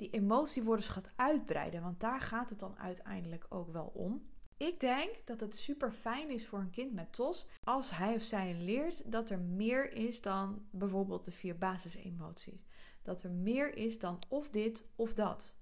die 0.01 0.09
emotiewoordenschat 0.09 1.09
uitbreiden? 1.15 1.81
Want 1.81 1.99
daar 1.99 2.21
gaat 2.21 2.49
het 2.49 2.59
dan 2.59 2.77
uiteindelijk 2.77 3.45
ook 3.49 3.71
wel 3.71 3.91
om. 3.93 4.29
Ik 4.57 4.79
denk 4.79 5.09
dat 5.25 5.39
het 5.39 5.55
super 5.55 5.91
fijn 5.91 6.29
is 6.29 6.47
voor 6.47 6.59
een 6.59 6.69
kind 6.69 6.93
met 6.93 7.13
TOS 7.13 7.47
als 7.63 7.91
hij 7.95 8.15
of 8.15 8.21
zij 8.21 8.55
leert 8.59 9.11
dat 9.11 9.29
er 9.29 9.39
meer 9.39 9.93
is 9.93 10.21
dan 10.21 10.65
bijvoorbeeld 10.71 11.25
de 11.25 11.31
vier 11.31 11.57
basisemoties. 11.57 12.65
Dat 13.01 13.23
er 13.23 13.31
meer 13.31 13.75
is 13.77 13.99
dan 13.99 14.19
of 14.27 14.49
dit 14.49 14.85
of 14.95 15.13
dat. 15.13 15.57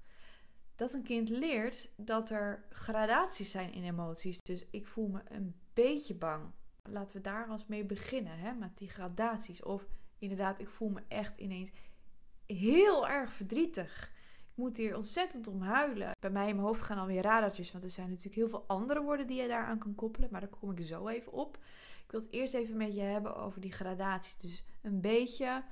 Dat 0.76 0.94
een 0.94 1.04
kind 1.04 1.30
leert 1.30 1.90
dat 1.96 2.30
er 2.30 2.66
gradaties 2.70 3.52
zijn 3.52 3.74
in 3.74 3.84
emoties. 3.84 4.42
Dus 4.42 4.66
ik 4.72 4.88
voel 4.88 5.08
me 5.08 5.22
een 5.28 5.56
beetje 5.74 6.16
bang. 6.16 6.52
Laten 6.84 7.16
we 7.16 7.22
daar 7.22 7.48
als 7.48 7.66
mee 7.66 7.86
beginnen, 7.86 8.40
hè, 8.40 8.54
met 8.54 8.78
die 8.78 8.90
gradaties. 8.90 9.64
Of 9.64 9.88
inderdaad, 10.20 10.60
ik 10.60 10.70
voel 10.70 10.90
me 10.90 11.02
echt 11.08 11.38
ineens 11.38 11.72
heel 12.46 13.08
erg 13.08 13.34
verdrietig 13.34 14.18
moet 14.60 14.78
hier 14.78 14.96
ontzettend 14.96 15.48
om 15.48 15.62
huilen. 15.62 16.12
Bij 16.20 16.30
mij 16.30 16.48
in 16.48 16.56
mijn 16.56 16.68
hoofd 16.68 16.82
gaan 16.82 16.98
alweer 16.98 17.22
radertjes, 17.22 17.72
want 17.72 17.84
er 17.84 17.90
zijn 17.90 18.10
natuurlijk 18.10 18.36
heel 18.36 18.50
veel 18.50 18.64
andere 18.68 19.02
woorden 19.02 19.28
die 19.28 19.42
je 19.42 19.48
daaraan 19.48 19.78
kan 19.78 19.96
koppelen. 19.96 20.30
Maar 20.32 20.40
daar 20.42 20.50
kom 20.50 20.72
ik 20.72 20.86
zo 20.86 21.08
even 21.08 21.32
op. 21.32 21.58
Ik 22.06 22.12
wil 22.12 22.20
het 22.22 22.32
eerst 22.32 22.54
even 22.54 22.78
met 22.78 22.96
je 22.96 23.02
hebben 23.02 23.36
over 23.36 23.62
die 23.62 23.72
gradaties. 23.72 24.38
Dus 24.38 24.64
een 24.82 25.02
beetje, 25.02 25.64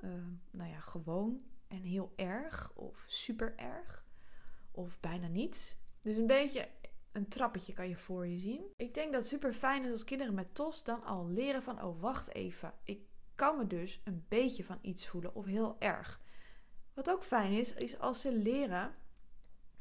uh, 0.00 0.10
nou 0.50 0.70
ja, 0.70 0.80
gewoon 0.80 1.40
en 1.68 1.82
heel 1.82 2.12
erg 2.16 2.72
of 2.74 3.04
super 3.08 3.54
erg 3.56 4.04
of 4.70 5.00
bijna 5.00 5.26
niets. 5.26 5.76
Dus 6.00 6.16
een 6.16 6.26
beetje 6.26 6.68
een 7.12 7.28
trappetje 7.28 7.72
kan 7.72 7.88
je 7.88 7.96
voor 7.96 8.26
je 8.26 8.38
zien. 8.38 8.62
Ik 8.76 8.94
denk 8.94 9.12
dat 9.12 9.20
het 9.20 9.30
super 9.30 9.52
fijn 9.52 9.84
is 9.84 9.90
als 9.90 10.04
kinderen 10.04 10.34
met 10.34 10.54
TOS 10.54 10.84
dan 10.84 11.04
al 11.04 11.28
leren 11.28 11.62
van, 11.62 11.82
oh 11.82 12.00
wacht 12.00 12.34
even, 12.34 12.72
ik 12.84 13.00
kan 13.34 13.56
me 13.56 13.66
dus 13.66 14.00
een 14.04 14.24
beetje 14.28 14.64
van 14.64 14.78
iets 14.82 15.08
voelen 15.08 15.34
of 15.34 15.44
heel 15.44 15.76
erg. 15.78 16.20
Wat 16.96 17.10
ook 17.10 17.24
fijn 17.24 17.52
is, 17.52 17.74
is 17.74 17.98
als 17.98 18.20
ze 18.20 18.32
leren 18.32 18.94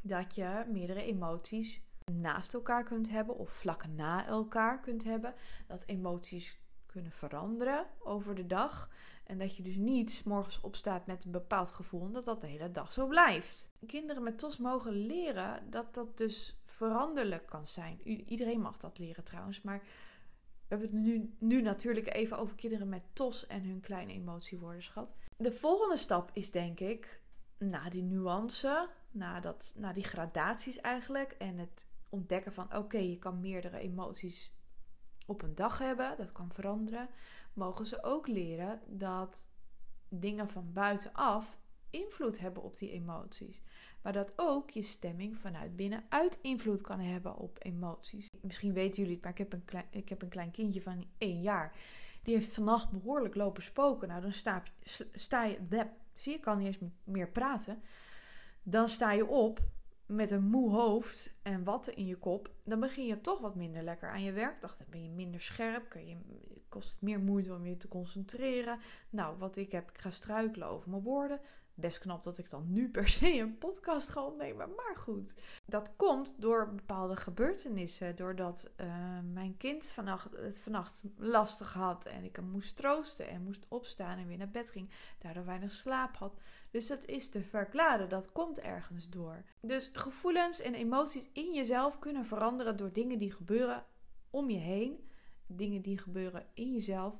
dat 0.01 0.35
je 0.35 0.65
meerdere 0.67 1.03
emoties 1.03 1.81
naast 2.11 2.53
elkaar 2.53 2.83
kunt 2.83 3.09
hebben 3.09 3.37
of 3.37 3.49
vlak 3.49 3.87
na 3.87 4.25
elkaar 4.25 4.79
kunt 4.79 5.03
hebben. 5.03 5.33
Dat 5.67 5.83
emoties 5.85 6.59
kunnen 6.85 7.11
veranderen 7.11 7.87
over 7.99 8.35
de 8.35 8.45
dag. 8.45 8.89
En 9.23 9.37
dat 9.37 9.55
je 9.55 9.63
dus 9.63 9.75
niet 9.75 10.21
morgens 10.25 10.61
opstaat 10.61 11.05
met 11.05 11.25
een 11.25 11.31
bepaald 11.31 11.71
gevoel 11.71 12.11
dat 12.11 12.25
dat 12.25 12.41
de 12.41 12.47
hele 12.47 12.71
dag 12.71 12.91
zo 12.91 13.07
blijft. 13.07 13.69
Kinderen 13.87 14.23
met 14.23 14.39
TOS 14.39 14.57
mogen 14.57 14.91
leren 14.93 15.69
dat 15.69 15.93
dat 15.93 16.17
dus 16.17 16.57
veranderlijk 16.65 17.45
kan 17.45 17.67
zijn. 17.67 18.01
iedereen 18.07 18.61
mag 18.61 18.77
dat 18.77 18.97
leren 18.97 19.23
trouwens, 19.23 19.61
maar 19.61 19.81
we 20.67 20.75
hebben 20.75 20.87
het 20.87 21.05
nu, 21.05 21.35
nu 21.39 21.61
natuurlijk 21.61 22.13
even 22.13 22.37
over 22.37 22.55
kinderen 22.55 22.89
met 22.89 23.03
TOS 23.13 23.47
en 23.47 23.63
hun 23.63 23.79
kleine 23.79 24.13
emotiewoordenschat. 24.13 25.15
De 25.37 25.51
volgende 25.51 25.97
stap 25.97 26.29
is 26.33 26.51
denk 26.51 26.79
ik, 26.79 27.21
na 27.57 27.89
die 27.89 28.03
nuance, 28.03 28.89
na, 29.11 29.39
dat, 29.39 29.73
na 29.77 29.93
die 29.93 30.03
gradaties 30.03 30.79
eigenlijk 30.79 31.31
en 31.31 31.57
het 31.57 31.87
ontdekken 32.09 32.53
van 32.53 32.75
oké, 32.75 32.97
je 32.97 33.17
kan 33.17 33.39
meerdere 33.39 33.77
emoties 33.77 34.53
op 35.25 35.41
een 35.41 35.55
dag 35.55 35.77
hebben, 35.77 36.17
dat 36.17 36.31
kan 36.31 36.51
veranderen, 36.53 37.09
mogen 37.53 37.85
ze 37.85 38.03
ook 38.03 38.27
leren 38.27 38.81
dat 38.85 39.49
dingen 40.09 40.49
van 40.49 40.73
buitenaf 40.73 41.59
invloed 41.89 42.39
hebben 42.39 42.63
op 42.63 42.77
die 42.77 42.91
emoties. 42.91 43.63
Maar 44.05 44.13
dat 44.13 44.33
ook 44.35 44.69
je 44.69 44.81
stemming 44.81 45.37
vanuit 45.37 45.75
binnenuit 45.75 46.39
invloed 46.41 46.81
kan 46.81 46.99
hebben 46.99 47.37
op 47.37 47.57
emoties. 47.61 48.27
Misschien 48.41 48.73
weten 48.73 48.97
jullie 48.97 49.13
het, 49.13 49.23
maar 49.23 49.31
ik 49.31 49.37
heb 49.37 49.53
een 49.53 49.65
klein, 49.65 49.85
ik 49.89 50.09
heb 50.09 50.21
een 50.21 50.29
klein 50.29 50.51
kindje 50.51 50.81
van 50.81 51.05
één 51.17 51.41
jaar. 51.41 51.77
Die 52.23 52.35
heeft 52.35 52.53
vannacht 52.53 52.91
behoorlijk 52.91 53.35
lopen 53.35 53.63
spoken. 53.63 54.07
Nou, 54.07 54.21
dan 54.21 54.33
sta, 54.33 54.63
sta 55.13 55.43
je. 55.43 55.87
zie 56.13 56.31
je, 56.31 56.39
kan 56.39 56.57
niet 56.57 56.67
eens 56.67 56.91
meer 57.03 57.29
praten. 57.29 57.81
Dan 58.63 58.89
sta 58.89 59.11
je 59.11 59.27
op 59.27 59.59
met 60.05 60.31
een 60.31 60.43
moe 60.43 60.69
hoofd 60.69 61.33
en 61.41 61.63
watten 61.63 61.95
in 61.95 62.05
je 62.05 62.17
kop. 62.17 62.49
Dan 62.63 62.79
begin 62.79 63.05
je 63.05 63.21
toch 63.21 63.39
wat 63.39 63.55
minder 63.55 63.83
lekker 63.83 64.09
aan 64.09 64.23
je 64.23 64.31
werkdag. 64.31 64.77
Dan 64.77 64.87
ben 64.89 65.03
je 65.03 65.09
minder 65.09 65.41
scherp. 65.41 65.89
Kun 65.89 66.07
je, 66.07 66.17
kost 66.69 66.91
het 66.91 67.01
meer 67.01 67.19
moeite 67.19 67.53
om 67.53 67.65
je 67.65 67.77
te 67.77 67.87
concentreren. 67.87 68.79
Nou, 69.09 69.37
wat 69.37 69.57
ik 69.57 69.71
heb, 69.71 69.89
ik 69.89 69.97
ga 69.97 70.09
struikelen 70.09 70.67
over 70.67 70.89
mijn 70.89 71.03
woorden 71.03 71.39
best 71.75 71.99
knap 71.99 72.23
dat 72.23 72.37
ik 72.37 72.49
dan 72.49 72.71
nu 72.71 72.89
per 72.89 73.07
se 73.07 73.33
een 73.37 73.57
podcast 73.57 74.09
ga 74.09 74.25
opnemen. 74.25 74.69
Maar 74.75 74.95
goed, 74.97 75.43
dat 75.65 75.95
komt 75.95 76.41
door 76.41 76.73
bepaalde 76.75 77.15
gebeurtenissen. 77.15 78.15
Doordat 78.15 78.71
uh, 78.77 79.19
mijn 79.33 79.57
kind 79.57 79.85
vannacht, 79.85 80.31
het 80.35 80.59
vannacht 80.59 81.03
lastig 81.17 81.73
had 81.73 82.05
en 82.05 82.23
ik 82.23 82.35
hem 82.35 82.49
moest 82.49 82.75
troosten 82.75 83.27
en 83.27 83.43
moest 83.43 83.65
opstaan 83.67 84.17
en 84.17 84.27
weer 84.27 84.37
naar 84.37 84.49
bed 84.49 84.71
ging. 84.71 84.89
Daardoor 85.19 85.45
weinig 85.45 85.71
slaap 85.71 86.17
had. 86.17 86.39
Dus 86.71 86.87
dat 86.87 87.05
is 87.05 87.29
te 87.29 87.41
verklaren. 87.41 88.09
Dat 88.09 88.31
komt 88.31 88.59
ergens 88.59 89.09
door. 89.09 89.43
Dus 89.61 89.89
gevoelens 89.93 90.59
en 90.61 90.73
emoties 90.73 91.29
in 91.33 91.53
jezelf 91.53 91.99
kunnen 91.99 92.25
veranderen 92.25 92.77
door 92.77 92.93
dingen 92.93 93.19
die 93.19 93.31
gebeuren 93.31 93.85
om 94.29 94.49
je 94.49 94.59
heen. 94.59 95.09
Dingen 95.47 95.81
die 95.81 95.97
gebeuren 95.97 96.45
in 96.53 96.73
jezelf. 96.73 97.13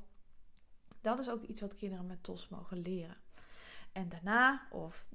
Dat 1.02 1.20
is 1.20 1.30
ook 1.30 1.44
iets 1.44 1.62
wat 1.62 1.76
kinderen 1.76 2.06
met 2.06 2.24
TOS 2.24 2.50
mogen 2.50 2.82
leren. 2.82 3.24
En 3.96 4.10
daarna, 4.10 4.68
of 4.72 5.08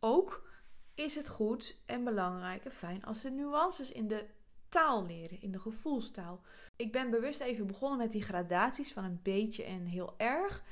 ook, 0.00 0.50
is 0.94 1.14
het 1.14 1.28
goed 1.28 1.78
en 1.86 2.04
belangrijk 2.04 2.64
en 2.64 2.72
fijn 2.72 3.04
als 3.04 3.20
ze 3.20 3.30
nuances 3.30 3.92
in 3.92 4.08
de 4.08 4.26
taal 4.68 5.06
leren, 5.06 5.40
in 5.40 5.52
de 5.52 5.58
gevoelstaal. 5.58 6.42
Ik 6.76 6.92
ben 6.92 7.10
bewust 7.10 7.40
even 7.40 7.66
begonnen 7.66 7.98
met 7.98 8.12
die 8.12 8.22
gradaties 8.22 8.92
van 8.92 9.04
een 9.04 9.20
beetje 9.22 9.64
en 9.64 9.84
heel 9.84 10.14
erg, 10.16 10.64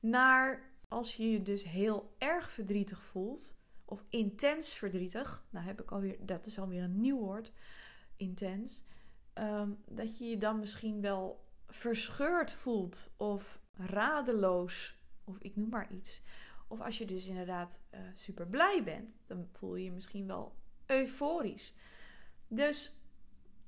naar 0.00 0.70
als 0.88 1.16
je 1.16 1.30
je 1.30 1.42
dus 1.42 1.64
heel 1.64 2.14
erg 2.18 2.50
verdrietig 2.50 3.02
voelt, 3.02 3.56
of 3.84 4.04
intens 4.08 4.74
verdrietig, 4.74 5.46
nou 5.50 5.66
heb 5.66 5.80
ik 5.80 5.90
alweer, 5.90 6.16
dat 6.26 6.46
is 6.46 6.58
alweer 6.58 6.82
een 6.82 7.00
nieuw 7.00 7.18
woord, 7.18 7.52
intens, 8.16 8.82
ehm, 9.32 9.70
dat 9.88 10.18
je 10.18 10.24
je 10.24 10.38
dan 10.38 10.58
misschien 10.58 11.00
wel 11.00 11.44
verscheurd 11.66 12.52
voelt 12.52 13.10
of 13.16 13.60
radeloos, 13.74 14.98
of 15.24 15.38
ik 15.38 15.56
noem 15.56 15.68
maar 15.68 15.92
iets. 15.92 16.22
Of 16.68 16.80
als 16.80 16.98
je 16.98 17.04
dus 17.04 17.26
inderdaad 17.26 17.82
uh, 17.94 18.00
super 18.14 18.46
blij 18.46 18.82
bent, 18.84 19.18
dan 19.26 19.48
voel 19.52 19.76
je 19.76 19.84
je 19.84 19.92
misschien 19.92 20.26
wel 20.26 20.54
euforisch. 20.86 21.74
Dus 22.48 23.00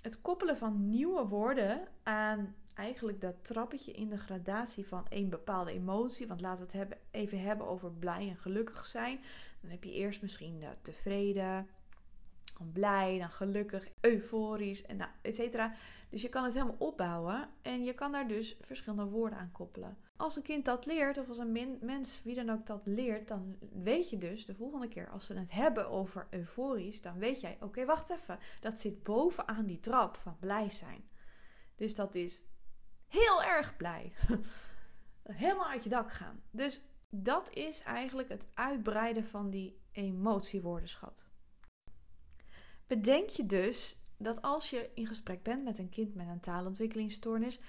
het 0.01 0.21
koppelen 0.21 0.59
van 0.59 0.89
nieuwe 0.89 1.27
woorden 1.27 1.89
aan 2.03 2.55
eigenlijk 2.75 3.21
dat 3.21 3.45
trappetje 3.45 3.93
in 3.93 4.09
de 4.09 4.19
gradatie 4.19 4.87
van 4.87 5.07
een 5.09 5.29
bepaalde 5.29 5.73
emotie. 5.73 6.27
Want 6.27 6.41
laten 6.41 6.59
we 6.59 6.71
het 6.71 6.79
hebben, 6.79 6.99
even 7.11 7.41
hebben 7.41 7.67
over 7.67 7.93
blij 7.93 8.29
en 8.29 8.37
gelukkig 8.37 8.87
zijn. 8.87 9.21
Dan 9.61 9.71
heb 9.71 9.85
je 9.85 9.93
eerst 9.93 10.23
misschien 10.23 10.59
de 10.61 10.71
tevreden, 10.83 11.69
dan 12.59 12.73
blij, 12.73 13.19
dan 13.19 13.31
gelukkig, 13.31 13.89
euforisch 14.01 14.83
en 14.83 14.97
nou, 14.97 15.11
et 15.23 15.35
cetera. 15.35 15.75
Dus 16.11 16.23
je 16.23 16.29
kan 16.29 16.45
het 16.45 16.55
helemaal 16.55 16.77
opbouwen 16.79 17.49
en 17.63 17.85
je 17.85 17.95
kan 17.95 18.13
daar 18.13 18.29
dus 18.29 18.57
verschillende 18.61 19.05
woorden 19.05 19.39
aan 19.39 19.53
koppelen. 19.53 19.99
Als 20.17 20.37
een 20.37 20.43
kind 20.43 20.65
dat 20.65 20.87
leert, 20.87 21.19
of 21.19 21.29
als 21.29 21.39
een 21.39 21.79
mens, 21.81 22.23
wie 22.25 22.35
dan 22.35 22.51
ook 22.51 22.67
dat 22.67 22.81
leert, 22.85 23.29
dan 23.29 23.57
weet 23.73 24.11
je 24.11 24.19
dus 24.19 24.47
de 24.47 24.55
volgende 24.55 24.89
keer 24.89 25.11
als 25.11 25.27
ze 25.27 25.35
het 25.35 25.51
hebben 25.51 25.89
over 25.89 26.27
euforisch, 26.31 27.01
dan 27.01 27.19
weet 27.19 27.41
jij, 27.41 27.57
oké, 27.61 27.85
wacht 27.85 28.11
even, 28.11 28.39
dat 28.61 28.81
zit 28.81 29.03
bovenaan 29.03 29.67
die 29.67 29.81
trap 29.81 30.17
van 30.17 30.37
blij 30.39 30.71
zijn. 30.71 31.09
Dus 31.77 31.95
dat 31.95 32.15
is 32.15 32.43
heel 33.07 33.43
erg 33.43 33.77
blij. 33.77 34.13
Helemaal 35.23 35.69
uit 35.69 35.83
je 35.83 35.89
dak 35.89 36.13
gaan. 36.13 36.43
Dus 36.51 36.85
dat 37.11 37.51
is 37.53 37.83
eigenlijk 37.83 38.29
het 38.29 38.47
uitbreiden 38.55 39.25
van 39.25 39.51
die 39.51 39.81
emotiewoordenschat. 39.93 41.29
Bedenk 42.89 43.29
je 43.29 43.47
dus 43.47 44.03
dat 44.17 44.43
als 44.43 44.71
je 44.71 44.91
in 44.95 45.07
gesprek 45.07 45.43
bent 45.43 45.65
met 45.65 45.79
een 45.79 45.89
kind 45.89 46.15
met 46.15 46.29
een 46.29 46.41
taalontwikkelingsstoornis, 46.41 47.61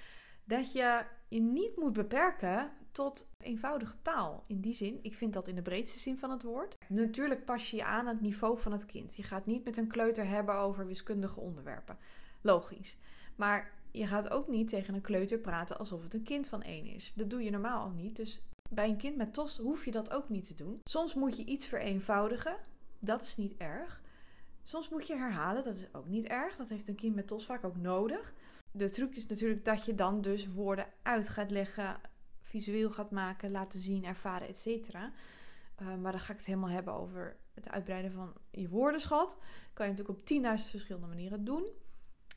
dat 0.44 0.72
je 0.72 1.04
je 1.28 1.40
niet 1.40 1.76
moet 1.76 1.92
beperken 1.92 2.70
tot 2.92 3.28
eenvoudige 3.38 3.96
taal. 4.02 4.44
In 4.46 4.60
die 4.60 4.74
zin, 4.74 4.98
ik 5.02 5.14
vind 5.14 5.32
dat 5.32 5.48
in 5.48 5.54
de 5.54 5.62
breedste 5.62 5.98
zin 5.98 6.18
van 6.18 6.30
het 6.30 6.42
woord. 6.42 6.76
Natuurlijk 6.88 7.44
pas 7.44 7.70
je 7.70 7.76
je 7.76 7.84
aan 7.84 7.98
aan 7.98 8.06
het 8.06 8.20
niveau 8.20 8.58
van 8.58 8.72
het 8.72 8.86
kind. 8.86 9.16
Je 9.16 9.22
gaat 9.22 9.46
niet 9.46 9.64
met 9.64 9.76
een 9.76 9.88
kleuter 9.88 10.26
hebben 10.26 10.54
over 10.54 10.86
wiskundige 10.86 11.40
onderwerpen. 11.40 11.98
Logisch. 12.40 12.96
Maar 13.36 13.72
je 13.90 14.06
gaat 14.06 14.30
ook 14.30 14.48
niet 14.48 14.68
tegen 14.68 14.94
een 14.94 15.00
kleuter 15.00 15.38
praten 15.38 15.78
alsof 15.78 16.02
het 16.02 16.14
een 16.14 16.22
kind 16.22 16.48
van 16.48 16.62
één 16.62 16.86
is. 16.86 17.12
Dat 17.14 17.30
doe 17.30 17.42
je 17.42 17.50
normaal 17.50 17.82
al 17.82 17.90
niet. 17.90 18.16
Dus 18.16 18.42
bij 18.70 18.88
een 18.88 18.96
kind 18.96 19.16
met 19.16 19.34
TOS 19.34 19.58
hoef 19.58 19.84
je 19.84 19.90
dat 19.90 20.10
ook 20.10 20.28
niet 20.28 20.46
te 20.46 20.54
doen. 20.54 20.80
Soms 20.84 21.14
moet 21.14 21.36
je 21.36 21.44
iets 21.44 21.66
vereenvoudigen. 21.66 22.56
Dat 22.98 23.22
is 23.22 23.36
niet 23.36 23.56
erg. 23.56 24.00
Soms 24.62 24.88
moet 24.88 25.06
je 25.06 25.16
herhalen. 25.16 25.64
Dat 25.64 25.76
is 25.76 25.94
ook 25.94 26.06
niet 26.06 26.26
erg. 26.26 26.56
Dat 26.56 26.68
heeft 26.68 26.88
een 26.88 26.94
kind 26.94 27.14
met 27.14 27.26
TOS 27.26 27.46
vaak 27.46 27.64
ook 27.64 27.76
nodig. 27.76 28.34
De 28.72 28.90
truc 28.90 29.16
is 29.16 29.26
natuurlijk 29.26 29.64
dat 29.64 29.84
je 29.84 29.94
dan 29.94 30.20
dus 30.20 30.48
woorden 30.52 30.86
uit 31.02 31.28
gaat 31.28 31.50
leggen, 31.50 32.00
visueel 32.40 32.90
gaat 32.90 33.10
maken, 33.10 33.50
laten 33.50 33.80
zien, 33.80 34.04
ervaren, 34.04 34.48
etc. 34.48 34.66
Uh, 34.66 35.96
maar 36.00 36.12
dan 36.12 36.20
ga 36.20 36.32
ik 36.32 36.38
het 36.38 36.46
helemaal 36.46 36.70
hebben 36.70 36.94
over 36.94 37.36
het 37.54 37.68
uitbreiden 37.68 38.12
van 38.12 38.32
je 38.50 38.68
woordenschat. 38.68 39.36
Kan 39.72 39.86
je 39.86 39.92
natuurlijk 39.92 40.18
op 40.20 40.58
10.000 40.60 40.70
verschillende 40.70 41.06
manieren 41.06 41.44
doen. 41.44 41.68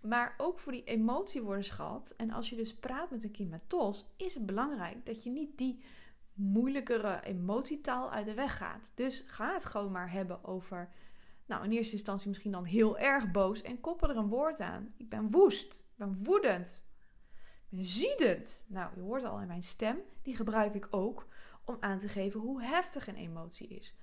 Maar 0.01 0.33
ook 0.37 0.59
voor 0.59 0.71
die 0.71 0.83
emotiewoordenschat. 0.83 2.13
En 2.17 2.31
als 2.31 2.49
je 2.49 2.55
dus 2.55 2.75
praat 2.75 3.11
met 3.11 3.23
een 3.23 3.31
kind 3.31 3.49
met 3.49 3.69
TOS, 3.69 4.05
is 4.17 4.33
het 4.33 4.45
belangrijk 4.45 5.05
dat 5.05 5.23
je 5.23 5.29
niet 5.29 5.57
die 5.57 5.83
moeilijkere 6.33 7.23
emotietaal 7.23 8.11
uit 8.11 8.25
de 8.25 8.33
weg 8.33 8.57
gaat. 8.57 8.91
Dus 8.95 9.23
ga 9.27 9.53
het 9.53 9.65
gewoon 9.65 9.91
maar 9.91 10.11
hebben 10.11 10.43
over, 10.43 10.89
nou 11.53 11.65
in 11.65 11.71
eerste 11.71 11.93
instantie 11.93 12.27
misschien 12.27 12.51
dan 12.51 12.63
heel 12.63 12.97
erg 12.97 13.31
boos 13.31 13.61
en 13.61 13.79
koppel 13.79 14.09
er 14.09 14.17
een 14.17 14.27
woord 14.27 14.59
aan. 14.59 14.93
Ik 14.97 15.09
ben 15.09 15.31
woest, 15.31 15.73
ik 15.79 15.95
ben 15.95 16.23
woedend, 16.23 16.83
ik 17.69 17.77
ben 17.77 17.83
ziedend. 17.83 18.65
Nou, 18.67 18.91
je 18.95 19.01
hoort 19.01 19.23
al 19.23 19.39
in 19.39 19.47
mijn 19.47 19.63
stem, 19.63 19.97
die 20.21 20.35
gebruik 20.35 20.73
ik 20.73 20.87
ook 20.89 21.27
om 21.65 21.77
aan 21.79 21.97
te 21.97 22.09
geven 22.09 22.39
hoe 22.39 22.63
heftig 22.63 23.07
een 23.07 23.15
emotie 23.15 23.67
is. 23.67 23.95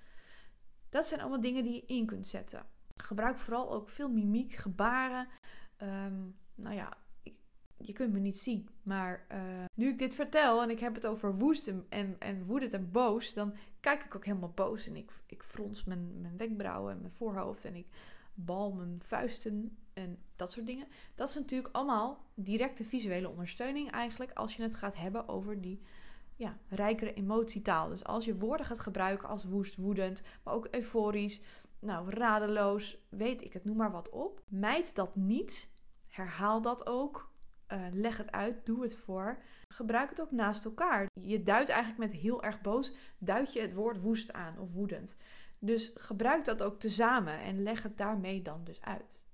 Dat 0.88 1.06
zijn 1.06 1.20
allemaal 1.20 1.40
dingen 1.40 1.62
die 1.62 1.74
je 1.74 1.84
in 1.86 2.06
kunt 2.06 2.26
zetten. 2.26 2.66
Gebruik 2.96 3.38
vooral 3.38 3.72
ook 3.72 3.88
veel 3.88 4.08
mimiek, 4.08 4.52
gebaren. 4.52 5.28
Ehm, 5.76 6.18
nou 6.54 6.74
ja, 6.74 6.96
je 7.82 7.92
kunt 7.92 8.12
me 8.12 8.18
niet 8.18 8.38
zien. 8.38 8.68
Maar 8.82 9.26
uh, 9.32 9.38
nu 9.74 9.88
ik 9.88 9.98
dit 9.98 10.14
vertel 10.14 10.62
en 10.62 10.70
ik 10.70 10.80
heb 10.80 10.94
het 10.94 11.06
over 11.06 11.36
woest 11.36 11.68
en, 11.68 11.86
en, 11.88 12.16
en 12.18 12.44
woedend 12.44 12.72
en 12.72 12.90
boos, 12.90 13.34
dan 13.34 13.54
kijk 13.80 14.04
ik 14.04 14.14
ook 14.14 14.24
helemaal 14.24 14.52
boos. 14.54 14.86
En 14.86 14.96
ik, 14.96 15.10
ik 15.26 15.42
frons 15.42 15.84
mijn, 15.84 16.20
mijn 16.20 16.36
wenkbrauwen 16.36 16.92
en 16.92 17.00
mijn 17.00 17.12
voorhoofd 17.12 17.64
en 17.64 17.74
ik 17.74 17.86
bal 18.34 18.72
mijn 18.72 19.00
vuisten 19.04 19.76
en 19.92 20.18
dat 20.36 20.52
soort 20.52 20.66
dingen. 20.66 20.86
Dat 21.14 21.28
is 21.28 21.34
natuurlijk 21.34 21.74
allemaal 21.74 22.24
directe 22.34 22.84
visuele 22.84 23.28
ondersteuning 23.28 23.90
eigenlijk 23.90 24.32
als 24.32 24.56
je 24.56 24.62
het 24.62 24.74
gaat 24.74 24.96
hebben 24.96 25.28
over 25.28 25.60
die 25.60 25.80
ja, 26.36 26.58
rijkere 26.68 27.14
emotietaal. 27.14 27.88
Dus 27.88 28.04
als 28.04 28.24
je 28.24 28.38
woorden 28.38 28.66
gaat 28.66 28.80
gebruiken 28.80 29.28
als 29.28 29.44
woest, 29.44 29.76
woedend, 29.76 30.22
maar 30.42 30.54
ook 30.54 30.68
euforisch, 30.70 31.40
nou 31.78 32.10
radeloos, 32.10 32.98
weet 33.08 33.42
ik 33.42 33.52
het, 33.52 33.64
noem 33.64 33.76
maar 33.76 33.90
wat 33.90 34.10
op. 34.10 34.42
Mijd 34.48 34.94
dat 34.94 35.16
niet. 35.16 35.70
Herhaal 36.08 36.62
dat 36.62 36.86
ook. 36.86 37.29
Uh, 37.72 37.86
leg 37.92 38.16
het 38.16 38.32
uit, 38.32 38.66
doe 38.66 38.82
het 38.82 38.96
voor. 38.96 39.38
Gebruik 39.68 40.10
het 40.10 40.20
ook 40.20 40.30
naast 40.30 40.64
elkaar. 40.64 41.06
Je 41.22 41.42
duidt 41.42 41.68
eigenlijk 41.68 42.12
met 42.12 42.20
heel 42.20 42.42
erg 42.42 42.60
boos, 42.60 42.92
duid 43.18 43.52
je 43.52 43.60
het 43.60 43.74
woord 43.74 44.00
woest 44.00 44.32
aan 44.32 44.58
of 44.58 44.72
woedend. 44.72 45.16
Dus 45.58 45.90
gebruik 45.94 46.44
dat 46.44 46.62
ook 46.62 46.80
tezamen 46.80 47.40
en 47.40 47.62
leg 47.62 47.82
het 47.82 47.98
daarmee 47.98 48.42
dan 48.42 48.64
dus 48.64 48.80
uit. 48.80 49.28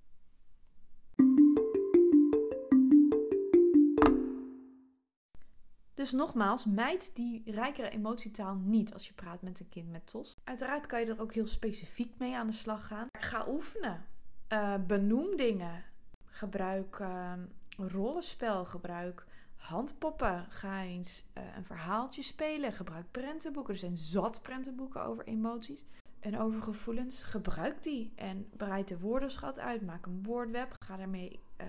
Dus 5.94 6.12
nogmaals, 6.12 6.64
mijd 6.64 7.10
die 7.14 7.42
rijkere 7.44 7.88
emotietaal 7.88 8.54
niet 8.54 8.92
als 8.92 9.06
je 9.06 9.14
praat 9.14 9.42
met 9.42 9.60
een 9.60 9.68
kind 9.68 9.90
met 9.90 10.06
TOS. 10.06 10.34
Uiteraard 10.44 10.86
kan 10.86 11.00
je 11.00 11.06
er 11.06 11.20
ook 11.20 11.34
heel 11.34 11.46
specifiek 11.46 12.18
mee 12.18 12.36
aan 12.36 12.46
de 12.46 12.52
slag 12.52 12.86
gaan. 12.86 13.06
Ga 13.18 13.48
oefenen. 13.48 14.04
Uh, 14.52 14.74
benoem 14.86 15.36
dingen. 15.36 15.84
Gebruik 16.24 16.98
uh, 16.98 17.32
rollenspel. 17.76 18.64
Gebruik 18.64 19.26
handpoppen. 19.56 20.46
Ga 20.48 20.82
eens 20.82 21.24
uh, 21.38 21.42
een 21.56 21.64
verhaaltje 21.64 22.22
spelen. 22.22 22.72
Gebruik 22.72 23.10
prentenboeken. 23.10 23.72
Er 23.72 23.80
zijn 23.80 23.96
zat 23.96 24.42
prentenboeken 24.42 25.04
over 25.04 25.26
emoties 25.26 25.84
en 26.20 26.38
over 26.38 26.62
gevoelens. 26.62 27.22
Gebruik 27.22 27.82
die 27.82 28.12
en 28.14 28.48
breid 28.56 28.88
de 28.88 28.98
woordenschat 28.98 29.58
uit. 29.58 29.82
Maak 29.82 30.06
een 30.06 30.22
woordweb. 30.22 30.74
Ga 30.84 30.96
daarmee 30.96 31.40
uh, 31.60 31.66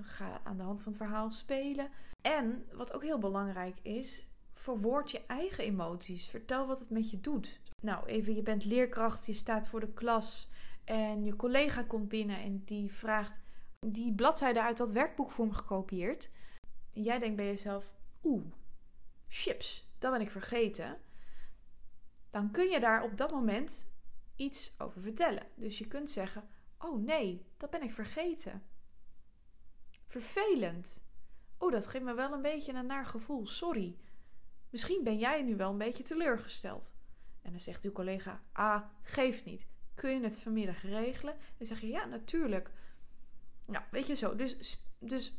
ga 0.00 0.40
aan 0.44 0.56
de 0.56 0.62
hand 0.62 0.82
van 0.82 0.92
het 0.92 1.00
verhaal 1.00 1.30
spelen. 1.30 1.88
En 2.20 2.64
wat 2.72 2.92
ook 2.92 3.02
heel 3.02 3.18
belangrijk 3.18 3.78
is, 3.82 4.26
verwoord 4.52 5.10
je 5.10 5.26
eigen 5.26 5.64
emoties. 5.64 6.28
Vertel 6.28 6.66
wat 6.66 6.80
het 6.80 6.90
met 6.90 7.10
je 7.10 7.20
doet. 7.20 7.60
Nou, 7.82 8.06
even, 8.06 8.34
je 8.34 8.42
bent 8.42 8.64
leerkracht, 8.64 9.26
je 9.26 9.34
staat 9.34 9.68
voor 9.68 9.80
de 9.80 9.92
klas 9.92 10.48
en 10.84 11.24
je 11.24 11.36
collega 11.36 11.82
komt 11.82 12.08
binnen 12.08 12.42
en 12.42 12.62
die 12.64 12.92
vraagt 12.92 13.40
die 13.90 14.14
bladzijde 14.14 14.62
uit 14.62 14.76
dat 14.76 14.90
werkboek 14.90 15.30
voor 15.30 15.46
me 15.46 15.54
gekopieerd. 15.54 16.30
Jij 16.90 17.18
denkt 17.18 17.36
bij 17.36 17.46
jezelf, 17.46 17.92
oeh, 18.22 18.44
chips, 19.28 19.88
dat 19.98 20.12
ben 20.12 20.20
ik 20.20 20.30
vergeten. 20.30 20.98
Dan 22.30 22.50
kun 22.50 22.70
je 22.70 22.80
daar 22.80 23.02
op 23.02 23.16
dat 23.16 23.30
moment 23.30 23.88
iets 24.36 24.74
over 24.78 25.00
vertellen. 25.00 25.46
Dus 25.54 25.78
je 25.78 25.86
kunt 25.86 26.10
zeggen: 26.10 26.48
Oh 26.78 27.04
nee, 27.04 27.46
dat 27.56 27.70
ben 27.70 27.82
ik 27.82 27.92
vergeten. 27.92 28.62
Vervelend. 30.06 31.04
Oh, 31.58 31.72
dat 31.72 31.86
geeft 31.86 32.04
me 32.04 32.14
wel 32.14 32.32
een 32.32 32.42
beetje 32.42 32.72
een 32.72 32.86
naar 32.86 33.06
gevoel. 33.06 33.46
Sorry. 33.46 33.98
Misschien 34.70 35.04
ben 35.04 35.18
jij 35.18 35.42
nu 35.42 35.56
wel 35.56 35.70
een 35.70 35.78
beetje 35.78 36.02
teleurgesteld. 36.02 36.94
En 37.42 37.50
dan 37.50 37.60
zegt 37.60 37.84
uw 37.84 37.92
collega: 37.92 38.42
Ah, 38.52 38.82
geeft 39.02 39.44
niet. 39.44 39.66
Kun 39.94 40.10
je 40.10 40.20
het 40.20 40.38
vanmiddag 40.38 40.82
regelen? 40.82 41.36
Dan 41.58 41.66
zeg 41.66 41.80
je: 41.80 41.86
Ja, 41.86 42.04
natuurlijk. 42.04 42.70
Ja, 43.72 43.86
weet 43.90 44.06
je 44.06 44.14
zo. 44.14 44.36
Dus, 44.36 44.78
dus 44.98 45.34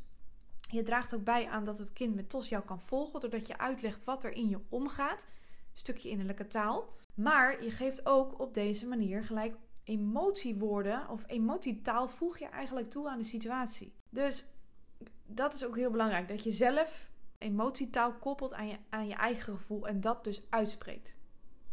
je 0.70 0.84
draagt 0.84 1.16
ook 1.16 1.24
bij 1.24 1.48
aan 1.48 1.64
dat 1.66 1.78
het 1.78 1.94
kind 1.94 2.16
met 2.16 2.30
TOS 2.30 2.50
jou 2.50 2.64
kan 2.64 2.82
volgen. 2.82 3.20
Doordat 3.20 3.48
je 3.48 3.58
uitlegt 3.58 4.04
wat 4.04 4.24
er 4.24 4.32
in 4.32 4.50
je 4.50 4.60
omgaat. 4.70 5.28
Stukje 5.74 6.10
innerlijke 6.10 6.48
taal. 6.48 6.90
Maar 7.16 7.64
je 7.64 7.72
geeft 7.72 8.06
ook 8.06 8.40
op 8.40 8.54
deze 8.54 8.88
manier 8.88 9.24
gelijk 9.24 9.56
emotiewoorden 9.84 11.10
of 11.10 11.24
emotietaal 11.28 12.08
voeg 12.08 12.38
je 12.38 12.46
eigenlijk 12.46 12.90
toe 12.90 13.10
aan 13.10 13.18
de 13.18 13.24
situatie. 13.24 13.94
Dus 14.10 14.46
dat 15.26 15.54
is 15.54 15.66
ook 15.66 15.76
heel 15.76 15.92
belangrijk. 15.92 16.28
Dat 16.28 16.44
je 16.44 16.52
zelf 16.52 17.10
emotietaal 17.38 18.14
koppelt 18.14 18.54
aan 18.54 18.68
je, 18.68 18.78
aan 18.90 19.08
je 19.08 19.14
eigen 19.14 19.56
gevoel 19.56 19.88
en 19.88 20.02
dat 20.02 20.24
dus 20.24 20.42
uitspreekt. 20.50 21.16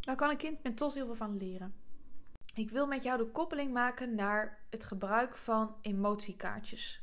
Daar 0.00 0.16
kan 0.16 0.30
een 0.30 0.36
kind 0.36 0.62
met 0.62 0.76
TOS 0.76 0.94
heel 0.94 1.06
veel 1.06 1.14
van 1.14 1.36
leren. 1.36 1.74
Ik 2.54 2.70
wil 2.70 2.86
met 2.86 3.02
jou 3.02 3.18
de 3.18 3.30
koppeling 3.30 3.72
maken 3.72 4.14
naar 4.14 4.64
het 4.70 4.84
gebruik 4.84 5.36
van 5.36 5.76
emotiekaartjes. 5.80 7.02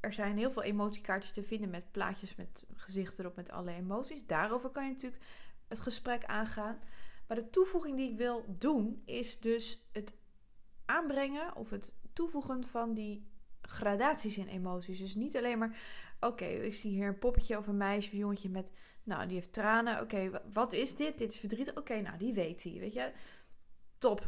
Er 0.00 0.12
zijn 0.12 0.36
heel 0.36 0.50
veel 0.50 0.62
emotiekaartjes 0.62 1.32
te 1.32 1.42
vinden 1.42 1.70
met 1.70 1.92
plaatjes 1.92 2.34
met 2.34 2.66
gezichten 2.74 3.24
erop 3.24 3.36
met 3.36 3.50
alle 3.50 3.72
emoties. 3.72 4.26
Daarover 4.26 4.70
kan 4.70 4.84
je 4.84 4.90
natuurlijk 4.90 5.22
het 5.68 5.80
gesprek 5.80 6.24
aangaan. 6.24 6.78
Maar 7.26 7.36
de 7.36 7.50
toevoeging 7.50 7.96
die 7.96 8.10
ik 8.10 8.16
wil 8.16 8.44
doen 8.58 9.02
is 9.04 9.40
dus 9.40 9.88
het 9.92 10.14
aanbrengen 10.84 11.56
of 11.56 11.70
het 11.70 11.94
toevoegen 12.12 12.66
van 12.66 12.94
die 12.94 13.26
gradaties 13.60 14.38
in 14.38 14.48
emoties. 14.48 14.98
Dus 14.98 15.14
niet 15.14 15.36
alleen 15.36 15.58
maar, 15.58 15.78
oké, 16.20 16.44
ik 16.44 16.74
zie 16.74 16.90
hier 16.90 17.08
een 17.08 17.18
poppetje 17.18 17.58
of 17.58 17.66
een 17.66 17.76
meisje 17.76 18.08
of 18.08 18.12
een 18.12 18.18
jongetje 18.18 18.48
met, 18.48 18.70
nou, 19.02 19.26
die 19.26 19.36
heeft 19.36 19.52
tranen. 19.52 20.00
Oké, 20.00 20.42
wat 20.52 20.72
is 20.72 20.96
dit? 20.96 21.18
Dit 21.18 21.32
is 21.32 21.38
verdriet. 21.38 21.74
Oké, 21.74 22.00
nou, 22.00 22.18
die 22.18 22.34
weet 22.34 22.62
hij, 22.62 22.72
weet 22.72 22.92
je. 22.92 23.12
Top. 23.98 24.26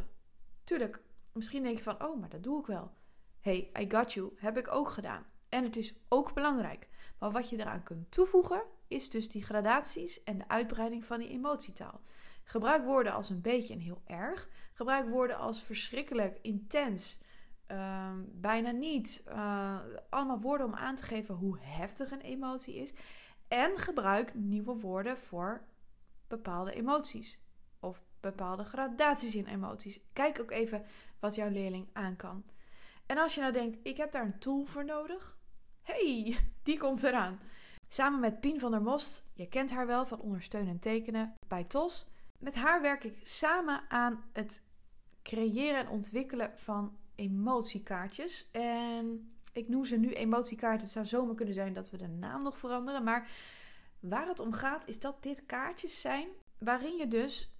Tuurlijk, 0.69 1.01
misschien 1.31 1.63
denk 1.63 1.77
je 1.77 1.83
van, 1.83 2.03
oh, 2.03 2.19
maar 2.19 2.29
dat 2.29 2.43
doe 2.43 2.59
ik 2.59 2.65
wel. 2.65 2.91
Hey, 3.39 3.71
I 3.79 3.89
got 3.89 4.13
you, 4.13 4.31
heb 4.35 4.57
ik 4.57 4.71
ook 4.71 4.89
gedaan. 4.89 5.25
En 5.49 5.63
het 5.63 5.77
is 5.77 5.93
ook 6.09 6.33
belangrijk. 6.33 6.87
Maar 7.19 7.31
wat 7.31 7.49
je 7.49 7.57
eraan 7.57 7.83
kunt 7.83 8.11
toevoegen, 8.11 8.63
is 8.87 9.09
dus 9.09 9.29
die 9.29 9.43
gradaties 9.43 10.23
en 10.23 10.37
de 10.37 10.47
uitbreiding 10.47 11.05
van 11.05 11.19
die 11.19 11.29
emotietaal. 11.29 12.01
Gebruik 12.43 12.83
woorden 12.85 13.13
als 13.13 13.29
een 13.29 13.41
beetje 13.41 13.73
en 13.73 13.79
heel 13.79 14.01
erg. 14.05 14.49
Gebruik 14.73 15.09
woorden 15.09 15.37
als 15.37 15.63
verschrikkelijk, 15.63 16.39
intens, 16.41 17.19
uh, 17.67 18.13
bijna 18.25 18.71
niet. 18.71 19.23
Uh, 19.27 19.79
allemaal 20.09 20.39
woorden 20.39 20.67
om 20.67 20.75
aan 20.75 20.95
te 20.95 21.03
geven 21.03 21.35
hoe 21.35 21.57
heftig 21.59 22.11
een 22.11 22.21
emotie 22.21 22.75
is. 22.75 22.93
En 23.47 23.77
gebruik 23.77 24.33
nieuwe 24.33 24.75
woorden 24.75 25.17
voor 25.17 25.67
bepaalde 26.27 26.73
emoties. 26.73 27.39
Of 27.79 28.03
bepaalde 28.19 28.63
gradaties 28.63 29.35
in 29.35 29.45
emoties. 29.45 29.99
Kijk 30.13 30.39
ook 30.39 30.51
even 30.51 30.85
wat 31.19 31.35
jouw 31.35 31.49
leerling 31.49 31.87
aan 31.93 32.15
kan. 32.15 32.43
En 33.05 33.17
als 33.17 33.35
je 33.35 33.41
nou 33.41 33.53
denkt, 33.53 33.77
ik 33.83 33.97
heb 33.97 34.11
daar 34.11 34.25
een 34.25 34.39
tool 34.39 34.65
voor 34.65 34.85
nodig. 34.85 35.37
hey, 35.81 36.37
die 36.63 36.77
komt 36.77 37.03
eraan. 37.03 37.39
Samen 37.87 38.19
met 38.19 38.39
Pien 38.39 38.59
van 38.59 38.71
der 38.71 38.81
Most, 38.81 39.25
je 39.33 39.47
kent 39.47 39.71
haar 39.71 39.87
wel 39.87 40.05
van 40.05 40.21
ondersteunen 40.21 40.71
en 40.71 40.79
tekenen 40.79 41.33
bij 41.47 41.63
TOS, 41.63 42.07
met 42.39 42.55
haar 42.55 42.81
werk 42.81 43.03
ik 43.03 43.19
samen 43.23 43.81
aan 43.89 44.23
het 44.33 44.63
creëren 45.23 45.79
en 45.79 45.89
ontwikkelen 45.89 46.51
van 46.55 46.97
emotiekaartjes. 47.15 48.47
En 48.51 49.33
ik 49.53 49.67
noem 49.67 49.85
ze 49.85 49.97
nu 49.97 50.13
emotiekaarten. 50.13 50.81
Het 50.81 50.91
zou 50.91 51.05
zomaar 51.05 51.35
kunnen 51.35 51.53
zijn 51.53 51.73
dat 51.73 51.89
we 51.89 51.97
de 51.97 52.07
naam 52.07 52.43
nog 52.43 52.57
veranderen. 52.57 53.03
Maar 53.03 53.29
waar 53.99 54.27
het 54.27 54.39
om 54.39 54.53
gaat 54.53 54.87
is 54.87 54.99
dat 54.99 55.23
dit 55.23 55.45
kaartjes 55.45 56.01
zijn 56.01 56.27
waarin 56.57 56.97
je 56.97 57.07
dus 57.07 57.51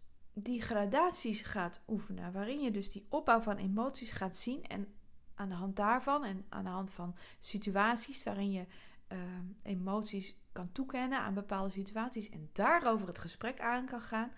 die 0.44 0.62
gradaties 0.62 1.42
gaat 1.42 1.82
oefenen. 1.88 2.32
Waarin 2.32 2.62
je 2.62 2.72
dus 2.72 2.92
die 2.92 3.06
opbouw 3.10 3.42
van 3.42 3.58
emoties 3.58 4.12
gaat 4.12 4.38
zien. 4.38 4.68
En 4.68 4.94
aan 5.36 5.50
de 5.50 5.56
hand 5.56 5.76
daarvan 5.76 6.24
en 6.24 6.46
aan 6.50 6.64
de 6.64 6.70
hand 6.70 6.92
van 6.92 7.16
situaties 7.40 8.24
waarin 8.24 8.52
je 8.52 8.66
uh, 9.10 9.20
emoties 9.64 10.36
kan 10.52 10.72
toekennen 10.72 11.20
aan 11.20 11.34
bepaalde 11.34 11.72
situaties 11.72 12.30
en 12.30 12.50
daarover 12.54 13.08
het 13.08 13.20
gesprek 13.20 13.60
aan 13.60 13.86
kan 13.86 14.02
gaan, 14.02 14.32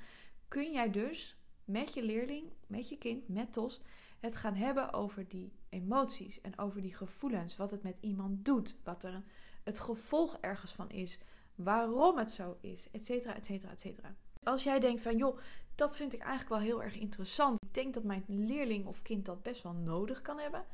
kun 0.47 0.71
jij 0.71 0.91
dus 0.91 1.37
met 1.65 1.93
je 1.93 2.03
leerling, 2.03 2.51
met 2.67 2.89
je 2.89 2.97
kind, 2.97 3.27
met 3.27 3.53
TOS, 3.53 3.81
het 4.19 4.35
gaan 4.35 4.55
hebben 4.55 4.93
over 4.93 5.27
die 5.27 5.53
emoties 5.69 6.41
en 6.41 6.59
over 6.59 6.81
die 6.81 6.95
gevoelens. 6.95 7.55
Wat 7.55 7.71
het 7.71 7.83
met 7.83 7.97
iemand 7.99 8.45
doet, 8.45 8.75
wat 8.83 9.03
er 9.03 9.23
het 9.63 9.79
gevolg 9.79 10.37
ergens 10.41 10.71
van 10.71 10.89
is, 10.89 11.19
waarom 11.55 12.17
het 12.17 12.31
zo 12.31 12.57
is, 12.61 12.91
et 12.91 13.05
cetera, 13.05 13.35
et 13.35 13.45
cetera, 13.45 13.71
et 13.71 13.79
cetera. 13.79 14.15
Als 14.43 14.63
jij 14.63 14.79
denkt 14.79 15.01
van, 15.01 15.17
joh, 15.17 15.37
dat 15.81 15.95
vind 15.95 16.13
ik 16.13 16.19
eigenlijk 16.19 16.49
wel 16.49 16.59
heel 16.59 16.83
erg 16.83 16.95
interessant. 16.99 17.57
Ik 17.61 17.73
denk 17.73 17.93
dat 17.93 18.03
mijn 18.03 18.23
leerling 18.27 18.85
of 18.85 19.01
kind 19.01 19.25
dat 19.25 19.43
best 19.43 19.63
wel 19.63 19.73
nodig 19.73 20.21
kan 20.21 20.39
hebben. 20.39 20.65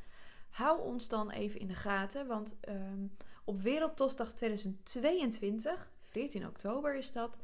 Hou 0.50 0.80
ons 0.80 1.08
dan 1.08 1.30
even 1.30 1.60
in 1.60 1.66
de 1.66 1.74
gaten, 1.74 2.26
want 2.26 2.56
um, 2.68 3.16
op 3.44 3.60
Wereldtosdag 3.60 4.32
2022, 4.32 5.90
14 6.02 6.46
oktober 6.46 6.96
is 6.96 7.12
dat, 7.12 7.36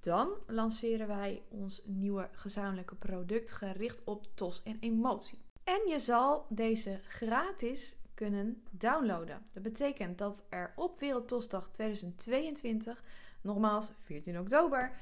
dan 0.00 0.30
lanceren 0.46 1.06
wij 1.06 1.42
ons 1.48 1.82
nieuwe 1.86 2.28
gezamenlijke 2.32 2.94
product 2.94 3.50
gericht 3.50 4.04
op 4.04 4.26
TOS 4.34 4.62
en 4.62 4.76
emotie. 4.80 5.38
En 5.64 5.88
je 5.88 5.98
zal 5.98 6.46
deze 6.48 7.00
gratis 7.08 7.96
kunnen 8.14 8.62
downloaden. 8.70 9.46
Dat 9.52 9.62
betekent 9.62 10.18
dat 10.18 10.44
er 10.48 10.72
op 10.76 11.00
Wereldtosdag 11.00 11.70
2022, 11.70 13.04
nogmaals 13.42 13.92
14 13.98 14.38
oktober, 14.38 14.92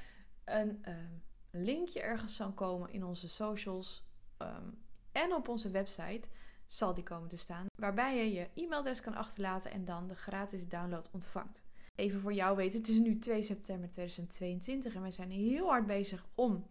een 0.45 0.83
um, 0.89 1.23
linkje 1.51 2.01
ergens 2.01 2.37
zal 2.37 2.53
komen 2.53 2.93
in 2.93 3.05
onze 3.05 3.29
socials 3.29 4.05
um, 4.39 4.79
en 5.13 5.35
op 5.35 5.49
onze 5.49 5.71
website 5.71 6.29
zal 6.67 6.95
die 6.95 7.05
komen 7.05 7.29
te 7.29 7.37
staan. 7.37 7.67
Waarbij 7.81 8.17
je 8.17 8.33
je 8.33 8.49
e-mailadres 8.55 9.01
kan 9.01 9.15
achterlaten 9.15 9.71
en 9.71 9.85
dan 9.85 10.07
de 10.07 10.17
gratis 10.17 10.69
download 10.69 11.11
ontvangt. 11.13 11.65
Even 11.95 12.21
voor 12.21 12.33
jou 12.33 12.57
weten, 12.57 12.79
het 12.79 12.89
is 12.89 12.99
nu 12.99 13.19
2 13.19 13.43
september 13.43 13.91
2022 13.91 14.95
en 14.95 15.03
we 15.03 15.11
zijn 15.11 15.31
heel 15.31 15.67
hard 15.67 15.87
bezig 15.87 16.27
om 16.35 16.67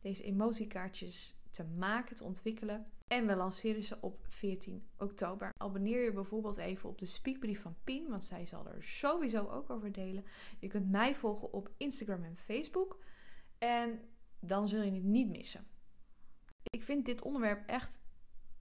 deze 0.00 0.22
emotiekaartjes 0.22 1.34
te 1.50 1.64
maken, 1.64 2.16
te 2.16 2.24
ontwikkelen. 2.24 2.86
En 3.06 3.26
we 3.26 3.36
lanceren 3.36 3.82
ze 3.82 3.96
op 4.00 4.24
14 4.28 4.86
oktober. 4.98 5.52
Abonneer 5.56 6.04
je 6.04 6.12
bijvoorbeeld 6.12 6.56
even 6.56 6.88
op 6.88 6.98
de 6.98 7.06
speakbrief 7.06 7.60
van 7.60 7.76
Pien, 7.84 8.08
want 8.08 8.24
zij 8.24 8.46
zal 8.46 8.68
er 8.68 8.84
sowieso 8.84 9.48
ook 9.48 9.70
over 9.70 9.92
delen. 9.92 10.24
Je 10.58 10.68
kunt 10.68 10.90
mij 10.90 11.14
volgen 11.14 11.52
op 11.52 11.70
Instagram 11.76 12.24
en 12.24 12.36
Facebook. 12.36 12.98
En 13.58 14.00
dan 14.46 14.68
zul 14.68 14.82
je 14.82 14.92
het 14.92 15.02
niet 15.02 15.28
missen. 15.28 15.66
Ik 16.62 16.82
vind 16.82 17.04
dit 17.04 17.22
onderwerp 17.22 17.68
echt 17.68 18.00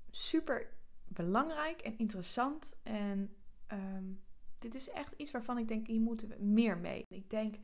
super 0.09 0.67
belangrijk 1.07 1.81
en 1.81 1.97
interessant. 1.97 2.79
En 2.83 3.35
um, 3.71 4.21
dit 4.59 4.75
is 4.75 4.89
echt 4.89 5.13
iets 5.17 5.31
waarvan 5.31 5.57
ik 5.57 5.67
denk, 5.67 5.87
hier 5.87 6.01
moeten 6.01 6.27
we 6.27 6.43
meer 6.43 6.77
mee. 6.77 7.05
Ik 7.07 7.29
denk 7.29 7.55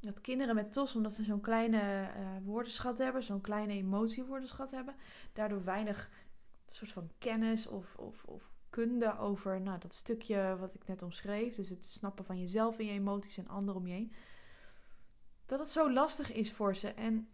dat 0.00 0.20
kinderen 0.20 0.54
met 0.54 0.72
TOS, 0.72 0.96
omdat 0.96 1.14
ze 1.14 1.24
zo'n 1.24 1.40
kleine 1.40 2.10
uh, 2.16 2.36
woordenschat 2.44 2.98
hebben, 2.98 3.22
zo'n 3.22 3.40
kleine 3.40 3.72
emotiewoordenschat 3.72 4.70
hebben, 4.70 4.94
daardoor 5.32 5.64
weinig 5.64 6.10
soort 6.70 6.92
van 6.92 7.10
kennis 7.18 7.66
of, 7.66 7.94
of, 7.96 8.24
of 8.24 8.50
kunde 8.70 9.18
over 9.18 9.60
nou, 9.60 9.78
dat 9.78 9.94
stukje 9.94 10.56
wat 10.60 10.74
ik 10.74 10.86
net 10.86 11.02
omschreef. 11.02 11.54
Dus 11.54 11.68
het 11.68 11.84
snappen 11.84 12.24
van 12.24 12.38
jezelf 12.38 12.78
en 12.78 12.84
je 12.84 12.92
emoties 12.92 13.38
en 13.38 13.48
anderen 13.48 13.80
om 13.80 13.86
je 13.86 13.92
heen. 13.92 14.12
Dat 15.52 15.60
het 15.60 15.70
zo 15.70 15.92
lastig 15.92 16.32
is 16.32 16.52
voor 16.52 16.76
ze 16.76 16.88
en 16.88 17.28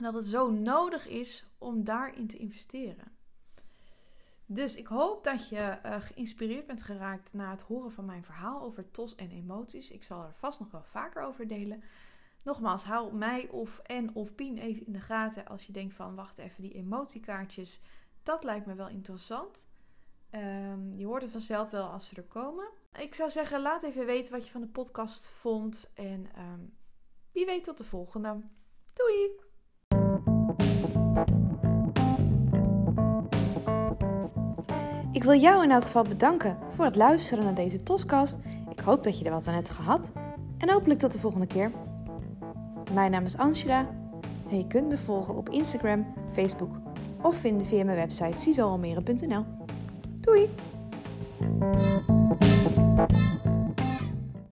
dat 0.00 0.14
het 0.14 0.26
zo 0.26 0.50
nodig 0.50 1.08
is 1.08 1.48
om 1.58 1.84
daarin 1.84 2.26
te 2.26 2.36
investeren. 2.36 3.12
Dus 4.46 4.76
ik 4.76 4.86
hoop 4.86 5.24
dat 5.24 5.48
je 5.48 5.78
uh, 5.86 6.00
geïnspireerd 6.00 6.66
bent 6.66 6.82
geraakt 6.82 7.32
na 7.32 7.50
het 7.50 7.60
horen 7.60 7.92
van 7.92 8.04
mijn 8.04 8.24
verhaal 8.24 8.62
over 8.62 8.90
TOS 8.90 9.14
en 9.14 9.30
emoties. 9.30 9.90
Ik 9.90 10.02
zal 10.02 10.24
er 10.24 10.34
vast 10.34 10.60
nog 10.60 10.70
wel 10.70 10.82
vaker 10.82 11.22
over 11.22 11.48
delen. 11.48 11.82
Nogmaals, 12.42 12.84
hou 12.84 13.14
mij 13.14 13.48
of 13.48 13.78
en 13.78 14.14
of 14.14 14.34
Pien 14.34 14.58
even 14.58 14.86
in 14.86 14.92
de 14.92 15.00
gaten 15.00 15.46
als 15.46 15.66
je 15.66 15.72
denkt 15.72 15.94
van 15.94 16.14
wacht 16.14 16.38
even, 16.38 16.62
die 16.62 16.74
emotiekaartjes, 16.74 17.80
dat 18.22 18.44
lijkt 18.44 18.66
me 18.66 18.74
wel 18.74 18.88
interessant. 18.88 19.68
Um, 20.30 20.92
je 20.92 21.06
hoort 21.06 21.22
het 21.22 21.30
vanzelf 21.30 21.70
wel 21.70 21.86
als 21.86 22.08
ze 22.08 22.16
er 22.16 22.22
komen. 22.22 22.68
Ik 22.98 23.14
zou 23.14 23.30
zeggen, 23.30 23.62
laat 23.62 23.82
even 23.82 24.06
weten 24.06 24.32
wat 24.32 24.44
je 24.44 24.50
van 24.50 24.60
de 24.60 24.66
podcast 24.66 25.30
vond. 25.30 25.90
En 25.94 26.30
um, 26.38 26.78
wie 27.32 27.46
weet 27.46 27.64
tot 27.64 27.78
de 27.78 27.84
volgende. 27.84 28.40
Doei! 28.94 29.30
Ik 35.12 35.22
wil 35.22 35.40
jou 35.40 35.62
in 35.62 35.70
elk 35.70 35.82
geval 35.82 36.02
bedanken 36.02 36.58
voor 36.74 36.84
het 36.84 36.96
luisteren 36.96 37.44
naar 37.44 37.54
deze 37.54 37.82
Toskast. 37.82 38.38
Ik 38.70 38.80
hoop 38.80 39.04
dat 39.04 39.18
je 39.18 39.24
er 39.24 39.30
wat 39.30 39.46
aan 39.46 39.54
hebt 39.54 39.70
gehad. 39.70 40.12
En 40.58 40.70
hopelijk 40.70 41.00
tot 41.00 41.12
de 41.12 41.18
volgende 41.18 41.46
keer. 41.46 41.72
Mijn 42.92 43.10
naam 43.10 43.24
is 43.24 43.36
Angela 43.36 43.88
en 44.50 44.56
je 44.56 44.66
kunt 44.66 44.88
me 44.88 44.98
volgen 44.98 45.36
op 45.36 45.48
Instagram, 45.48 46.14
Facebook 46.32 46.76
of 47.22 47.36
vinden 47.36 47.66
via 47.66 47.84
mijn 47.84 47.96
website 47.96 48.38
cisoalmere.nl. 48.38 49.44
Doei! 50.20 50.50